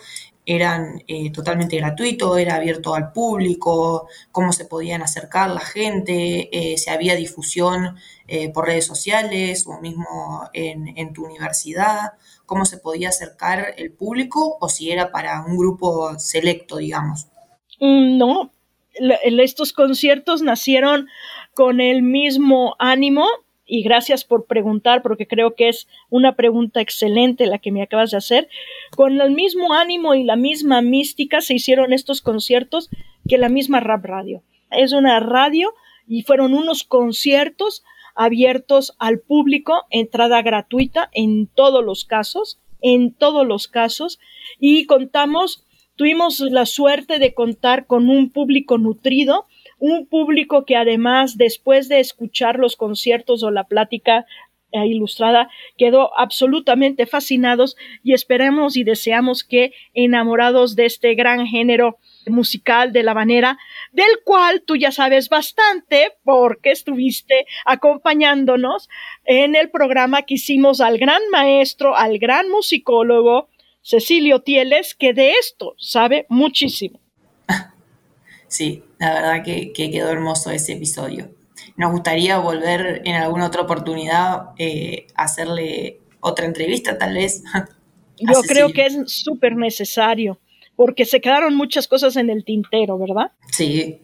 eran 0.47 1.03
eh, 1.09 1.33
totalmente 1.33 1.77
gratuitos, 1.77 2.39
era 2.39 2.55
abierto 2.55 2.95
al 2.95 3.11
público, 3.11 4.07
cómo 4.31 4.53
se 4.53 4.67
podían 4.67 5.03
acercar 5.03 5.51
la 5.51 5.59
gente, 5.59 6.51
eh, 6.53 6.79
si 6.79 6.89
había 6.89 7.17
difusión 7.17 7.97
por 8.55 8.67
redes 8.67 8.87
sociales 8.87 9.67
o 9.67 9.81
mismo 9.83 10.49
en, 10.55 10.97
en 10.97 11.13
tu 11.13 11.27
universidad 11.27 12.15
cómo 12.47 12.65
se 12.65 12.79
podía 12.79 13.09
acercar 13.09 13.75
el 13.77 13.93
público 13.93 14.57
o 14.61 14.69
si 14.69 14.91
era 14.91 15.11
para 15.11 15.45
un 15.45 15.57
grupo 15.57 16.19
selecto, 16.19 16.77
digamos. 16.79 17.27
Mm, 17.81 18.19
no, 18.19 18.53
estos 19.25 19.73
conciertos 19.73 20.43
nacieron 20.43 21.09
con 21.55 21.81
el 21.81 22.03
mismo 22.03 22.77
ánimo 22.79 23.27
y 23.67 23.83
gracias 23.83 24.25
por 24.25 24.47
preguntar 24.47 25.03
porque 25.03 25.27
creo 25.27 25.55
que 25.55 25.69
es 25.69 25.89
una 26.11 26.37
pregunta 26.37 26.81
excelente 26.81 27.47
la 27.47 27.59
que 27.59 27.73
me 27.73 27.83
acabas 27.83 28.11
de 28.11 28.19
hacer. 28.19 28.49
Con 28.95 29.21
el 29.21 29.31
mismo 29.31 29.73
ánimo 29.73 30.15
y 30.15 30.23
la 30.23 30.37
misma 30.37 30.83
mística 30.83 31.41
se 31.41 31.55
hicieron 31.55 31.93
estos 31.93 32.21
conciertos 32.21 32.91
que 33.29 33.39
la 33.39 33.49
misma 33.49 33.81
Rap 33.81 34.05
Radio. 34.05 34.43
Es 34.71 34.93
una 34.93 35.19
radio 35.21 35.73
y 36.07 36.23
fueron 36.23 36.53
unos 36.53 36.85
conciertos 36.85 37.85
abiertos 38.15 38.95
al 38.99 39.21
público, 39.21 39.85
entrada 39.91 40.43
gratuita 40.43 41.11
en 41.12 41.47
todos 41.47 41.85
los 41.85 42.05
casos, 42.05 42.61
en 42.81 43.12
todos 43.12 43.47
los 43.47 43.69
casos, 43.69 44.19
y 44.59 44.87
contamos, 44.87 45.65
tuvimos 45.97 46.41
la 46.41 46.67
suerte 46.67 47.19
de 47.19 47.35
contar 47.35 47.87
con 47.87 48.09
un 48.09 48.31
público 48.31 48.79
nutrido, 48.79 49.47
un 49.79 50.07
público 50.07 50.65
que 50.65 50.77
además 50.77 51.37
después 51.37 51.89
de 51.89 52.01
escuchar 52.01 52.59
los 52.59 52.77
conciertos 52.77 53.43
o 53.43 53.51
la 53.51 53.65
plática 53.65 54.27
eh, 54.73 54.87
ilustrada 54.87 55.49
quedó 55.79 56.19
absolutamente 56.19 57.07
fascinados 57.07 57.77
y 58.03 58.12
esperamos 58.12 58.77
y 58.77 58.83
deseamos 58.83 59.45
que 59.45 59.73
enamorados 59.95 60.75
de 60.75 60.87
este 60.87 61.15
gran 61.15 61.47
género 61.47 61.99
musical 62.27 62.93
de 62.93 63.03
la 63.03 63.14
manera, 63.14 63.59
del 63.93 64.20
cual 64.25 64.62
tú 64.66 64.77
ya 64.77 64.93
sabes 64.93 65.29
bastante 65.29 66.12
porque 66.25 66.70
estuviste 66.70 67.47
acompañándonos 67.64 68.89
en 69.25 69.57
el 69.57 69.70
programa 69.70 70.22
que 70.22 70.35
hicimos 70.35 70.81
al 70.81 70.99
gran 70.99 71.22
maestro, 71.31 71.97
al 71.97 72.18
gran 72.18 72.49
musicólogo 72.49 73.49
Cecilio 73.83 74.41
Tieles, 74.41 74.95
que 74.95 75.12
de 75.12 75.33
esto 75.33 75.75
sabe 75.79 76.27
muchísimo. 76.29 77.01
Sí, 78.49 78.85
la 78.99 79.14
verdad 79.14 79.45
que, 79.45 79.72
quedó 79.72 80.11
hermoso 80.11 80.51
ese 80.51 80.75
episodio. 80.75 81.35
Nos 81.77 81.91
gustaría 81.91 82.39
volver 82.39 83.03
en 83.05 83.16
alguna 83.16 83.47
otra 83.47 83.62
oportunidad 83.62 84.51
eh, 84.59 85.09
hacerle 85.16 86.01
otra 86.20 86.47
entrevista, 86.47 86.97
tal 86.97 87.14
vez. 87.14 87.43
Yo 88.18 88.41
creo 88.43 88.72
que 88.72 88.87
es 88.87 88.97
súper 89.07 89.57
necesario, 89.57 90.41
porque 90.77 91.05
se 91.05 91.20
quedaron 91.20 91.55
muchas 91.55 91.89
cosas 91.89 92.16
en 92.16 92.31
el 92.31 92.45
tintero, 92.45 92.99
¿verdad? 92.99 93.33
Sí, 93.51 94.01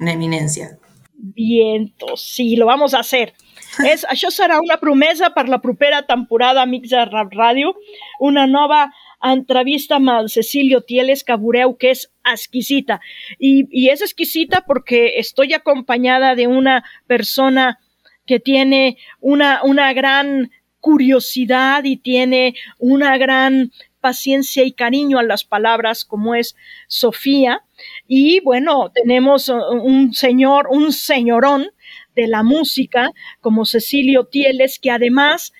una 0.00 0.12
eminencia. 0.12 0.78
Vientos, 1.14 2.22
sí, 2.22 2.56
lo 2.56 2.66
vamos 2.66 2.94
a 2.94 3.00
hacer. 3.00 3.34
És, 3.80 4.02
això 4.10 4.28
serà 4.28 4.58
una 4.60 4.76
promesa 4.80 5.30
per 5.32 5.46
la 5.48 5.60
propera 5.62 6.02
temporada 6.04 6.64
Amics 6.66 6.90
de 6.92 7.04
Rap 7.06 7.32
Ràdio, 7.32 7.72
una 8.20 8.44
nova 8.46 8.90
entrevista 9.24 9.96
amb 9.96 10.10
el 10.12 10.28
Cecilio 10.28 10.82
Tieles 10.84 11.22
que 11.24 11.36
veureu 11.40 11.76
que 11.78 11.92
és 11.94 12.08
exquisita. 12.26 13.00
Y, 13.38 13.68
y 13.70 13.88
es 13.88 14.02
exquisita 14.02 14.64
porque 14.66 15.18
estoy 15.18 15.54
acompañada 15.54 16.34
de 16.34 16.48
una 16.48 16.84
persona 17.06 17.78
que 18.26 18.40
tiene 18.40 18.98
una, 19.20 19.62
una 19.62 19.92
gran 19.92 20.50
curiosidad 20.80 21.84
y 21.84 21.96
tiene 21.96 22.54
una 22.78 23.16
gran 23.16 23.70
paciencia 24.02 24.64
y 24.64 24.72
cariño 24.72 25.18
a 25.18 25.22
las 25.22 25.44
palabras 25.44 26.04
como 26.04 26.34
es 26.34 26.54
Sofía. 26.88 27.64
Y 28.06 28.40
bueno, 28.40 28.90
tenemos 28.94 29.48
un 29.48 30.12
señor, 30.12 30.68
un 30.70 30.92
señorón 30.92 31.68
de 32.14 32.26
la 32.26 32.42
música 32.42 33.12
como 33.40 33.64
Cecilio 33.64 34.26
Tieles, 34.26 34.78
que 34.78 34.90
además 34.90 35.54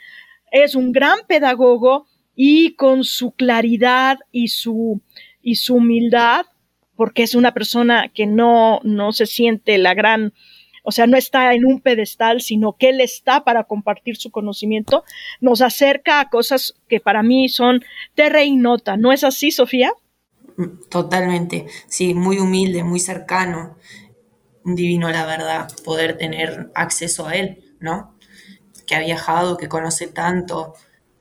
es 0.51 0.75
un 0.75 0.93
gran 0.93 1.21
pedagogo 1.27 2.07
y 2.35 2.75
con 2.75 3.05
su 3.05 3.31
claridad 3.33 4.19
y 4.31 4.49
su, 4.49 5.01
y 5.41 5.57
su 5.57 5.77
humildad, 5.77 6.45
porque 6.97 7.23
es 7.23 7.35
una 7.35 7.55
persona 7.55 8.11
que 8.13 8.27
no, 8.27 8.81
no 8.85 9.13
se 9.13 9.27
siente 9.27 9.79
la 9.79 9.95
gran, 9.95 10.35
o 10.83 10.93
sea, 10.93 11.07
no 11.07 11.17
está 11.17 11.55
en 11.55 11.65
un 11.65 11.81
pedestal, 11.81 12.41
sino 12.41 12.77
que 12.77 12.91
él 12.91 13.01
está 13.01 13.45
para 13.45 13.65
compartir 13.65 14.17
su 14.17 14.31
conocimiento, 14.31 15.05
nos 15.41 15.63
acerca 15.63 16.21
a 16.21 16.29
cosas 16.29 16.75
que 16.89 17.01
para 17.01 17.23
mí 17.23 17.49
son 17.49 17.85
terra 18.15 18.43
y 18.43 18.57
nota. 18.57 18.97
¿No 18.97 19.13
es 19.13 19.25
así, 19.25 19.51
Sofía? 19.51 19.93
Totalmente, 20.91 21.67
sí, 21.87 22.15
muy 22.15 22.39
humilde, 22.39 22.85
muy 22.85 23.01
cercano, 23.01 23.77
divino, 24.65 25.09
la 25.11 25.25
verdad, 25.25 25.69
poder 25.85 26.19
tener 26.19 26.71
acceso 26.75 27.27
a 27.27 27.37
él, 27.37 27.65
¿no? 27.81 28.15
Que 28.87 28.95
ha 28.95 29.01
viajado, 29.01 29.57
que 29.57 29.69
conoce 29.69 30.09
tanto, 30.09 30.75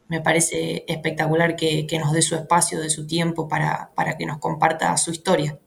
me 0.08 0.20
parece 0.20 0.84
espectacular 0.88 1.56
que, 1.56 1.88
nos 2.00 2.12
dé 2.12 2.22
su 2.22 2.36
espacio, 2.36 2.82
de 2.82 2.90
su 2.90 3.08
tiempo 3.08 3.48
para, 3.48 3.92
para 3.96 4.18
que 4.18 4.26
nos 4.26 4.40
comparta 4.40 4.98
su 4.98 5.12
historia. 5.12 5.58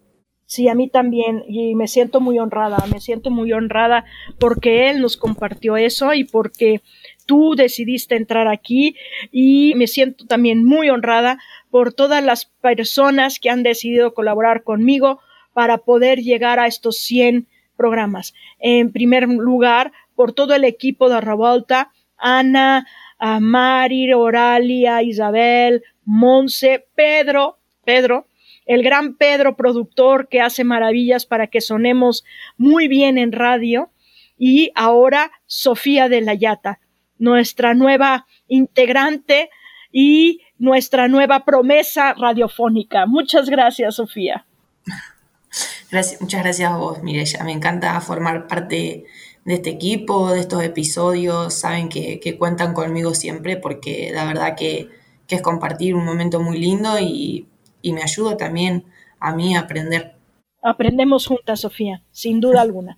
Sí, 0.54 0.68
a 0.68 0.76
mí 0.76 0.88
también, 0.88 1.42
y 1.48 1.74
me 1.74 1.88
siento 1.88 2.20
muy 2.20 2.38
honrada, 2.38 2.76
me 2.92 3.00
siento 3.00 3.32
muy 3.32 3.52
honrada 3.52 4.04
porque 4.38 4.88
él 4.88 5.00
nos 5.00 5.16
compartió 5.16 5.76
eso 5.76 6.14
y 6.14 6.22
porque 6.22 6.80
tú 7.26 7.56
decidiste 7.56 8.14
entrar 8.14 8.46
aquí 8.46 8.94
y 9.32 9.74
me 9.74 9.88
siento 9.88 10.26
también 10.26 10.64
muy 10.64 10.90
honrada 10.90 11.40
por 11.72 11.92
todas 11.92 12.22
las 12.22 12.46
personas 12.46 13.40
que 13.40 13.50
han 13.50 13.64
decidido 13.64 14.14
colaborar 14.14 14.62
conmigo 14.62 15.18
para 15.54 15.78
poder 15.78 16.20
llegar 16.20 16.60
a 16.60 16.68
estos 16.68 16.98
100 16.98 17.48
programas. 17.76 18.32
En 18.60 18.92
primer 18.92 19.26
lugar, 19.26 19.90
por 20.14 20.34
todo 20.34 20.54
el 20.54 20.62
equipo 20.62 21.08
de 21.08 21.20
Revolta, 21.20 21.90
Ana, 22.16 22.86
Mari, 23.40 24.12
Oralia, 24.12 25.02
Isabel, 25.02 25.82
Monse, 26.04 26.86
Pedro, 26.94 27.58
Pedro, 27.84 28.28
el 28.66 28.82
gran 28.82 29.14
Pedro 29.14 29.56
productor 29.56 30.28
que 30.28 30.40
hace 30.40 30.64
maravillas 30.64 31.26
para 31.26 31.46
que 31.48 31.60
sonemos 31.60 32.24
muy 32.56 32.88
bien 32.88 33.18
en 33.18 33.32
radio, 33.32 33.90
y 34.38 34.72
ahora 34.74 35.30
Sofía 35.46 36.08
de 36.08 36.20
la 36.20 36.34
Yata, 36.34 36.80
nuestra 37.18 37.74
nueva 37.74 38.26
integrante 38.48 39.50
y 39.92 40.40
nuestra 40.58 41.08
nueva 41.08 41.44
promesa 41.44 42.14
radiofónica. 42.14 43.06
Muchas 43.06 43.48
gracias, 43.48 43.96
Sofía. 43.96 44.46
Muchas 46.20 46.42
gracias 46.42 46.70
a 46.70 46.76
vos, 46.76 47.02
Mireya. 47.02 47.44
Me 47.44 47.52
encanta 47.52 48.00
formar 48.00 48.48
parte 48.48 49.04
de 49.44 49.54
este 49.54 49.70
equipo, 49.70 50.32
de 50.32 50.40
estos 50.40 50.62
episodios, 50.64 51.54
saben 51.54 51.88
que, 51.88 52.36
cuentan 52.38 52.72
conmigo 52.72 53.14
siempre 53.14 53.56
porque 53.56 54.10
la 54.12 54.24
verdad 54.24 54.56
que, 54.56 54.88
es 55.28 55.42
compartir 55.42 55.96
un 55.96 56.04
momento 56.04 56.40
muy 56.40 56.58
lindo 56.58 56.98
y, 57.00 57.48
me 57.92 58.02
ayuda 58.02 58.36
también 58.36 58.84
a 59.20 59.34
mí 59.34 59.56
a 59.56 59.60
aprender. 59.60 60.14
Aprendemos 60.62 61.26
juntas, 61.26 61.60
Sofía, 61.60 62.02
sin 62.10 62.40
duda 62.40 62.62
alguna. 62.62 62.96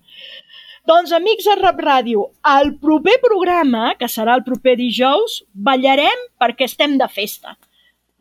Doncs, 0.87 1.11
amics 1.11 1.43
de 1.43 1.55
Rap 1.59 1.81
Ràdio, 1.83 2.29
al 2.41 2.77
proper 2.79 3.17
programa, 3.19 3.95
que 3.99 4.07
serà 4.07 4.37
el 4.39 4.45
proper 4.45 4.77
dijous, 4.79 5.41
ballarem 5.51 6.21
perquè 6.39 6.63
estem 6.63 6.95
de 6.95 7.09
festa. 7.11 7.57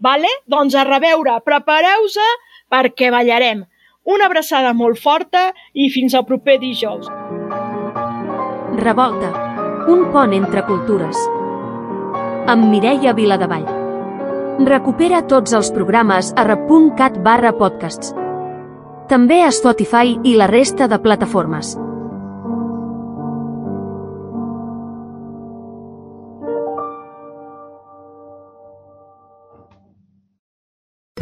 Vale? 0.02 0.32
Doncs 0.50 0.74
a 0.74 0.82
reveure, 0.82 1.36
prepareu-se 1.46 2.26
perquè 2.74 3.12
ballarem. 3.14 3.62
Una 4.02 4.26
abraçada 4.26 4.74
molt 4.74 4.98
forta 4.98 5.52
i 5.74 5.86
fins 5.94 6.18
al 6.18 6.26
proper 6.26 6.58
dijous. 6.58 7.06
Revolta, 8.82 9.30
un 9.86 10.08
pont 10.10 10.34
entre 10.34 10.66
cultures. 10.66 11.22
Amb 12.50 12.66
Mireia 12.74 13.14
Viladevall. 13.14 13.75
Recupera 14.64 15.18
tots 15.28 15.52
els 15.52 15.68
programes 15.68 16.30
a 16.32 16.46
rep.cat 16.46 17.18
barra 17.20 17.50
podcasts. 17.58 18.14
També 19.10 19.42
a 19.44 19.50
Spotify 19.52 20.16
i 20.24 20.32
la 20.40 20.46
resta 20.48 20.88
de 20.88 20.96
plataformes. 20.96 21.74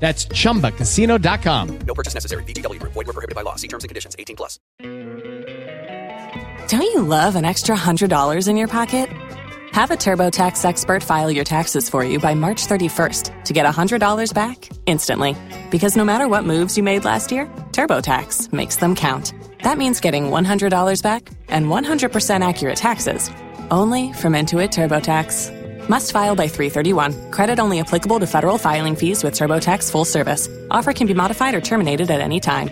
That's 0.00 0.24
ChumbaCasino.com. 0.26 1.78
No 1.86 1.94
purchase 1.94 2.14
necessary. 2.14 2.42
VGW. 2.44 2.78
Void 2.82 3.06
were 3.06 3.12
prohibited 3.12 3.34
by 3.34 3.42
law. 3.42 3.56
See 3.56 3.68
terms 3.68 3.84
and 3.84 3.90
conditions. 3.90 4.16
18 4.18 4.34
plus. 4.34 4.58
Don't 6.68 6.82
you 6.82 7.02
love 7.02 7.36
an 7.36 7.44
extra 7.44 7.76
$100 7.76 8.48
in 8.48 8.56
your 8.56 8.68
pocket? 8.68 9.10
Have 9.72 9.90
a 9.90 9.96
TurboTax 9.96 10.64
expert 10.64 11.02
file 11.02 11.30
your 11.30 11.44
taxes 11.44 11.90
for 11.90 12.02
you 12.02 12.18
by 12.18 12.34
March 12.34 12.66
31st 12.66 13.44
to 13.44 13.52
get 13.52 13.66
$100 13.66 14.34
back 14.34 14.68
instantly. 14.86 15.36
Because 15.70 15.96
no 15.96 16.04
matter 16.04 16.28
what 16.28 16.44
moves 16.44 16.76
you 16.76 16.82
made 16.82 17.04
last 17.04 17.30
year, 17.30 17.46
TurboTax 17.72 18.52
makes 18.52 18.76
them 18.76 18.94
count. 18.94 19.34
That 19.62 19.78
means 19.78 20.00
getting 20.00 20.24
$100 20.24 21.02
back 21.02 21.28
and 21.48 21.66
100% 21.66 22.48
accurate 22.48 22.76
taxes 22.76 23.30
only 23.70 24.12
from 24.12 24.32
Intuit 24.32 24.70
TurboTax. 24.70 25.59
Must 25.90 26.12
file 26.12 26.36
by 26.36 26.46
331. 26.46 27.32
Credit 27.32 27.58
only 27.58 27.80
applicable 27.80 28.20
to 28.20 28.26
federal 28.28 28.58
filing 28.58 28.94
fees 28.94 29.24
with 29.24 29.34
TurboTax 29.34 29.90
full 29.90 30.04
service. 30.04 30.48
Offer 30.70 30.92
can 30.92 31.08
be 31.08 31.14
modified 31.14 31.52
or 31.56 31.60
terminated 31.60 32.12
at 32.12 32.20
any 32.20 32.38
time. 32.38 32.68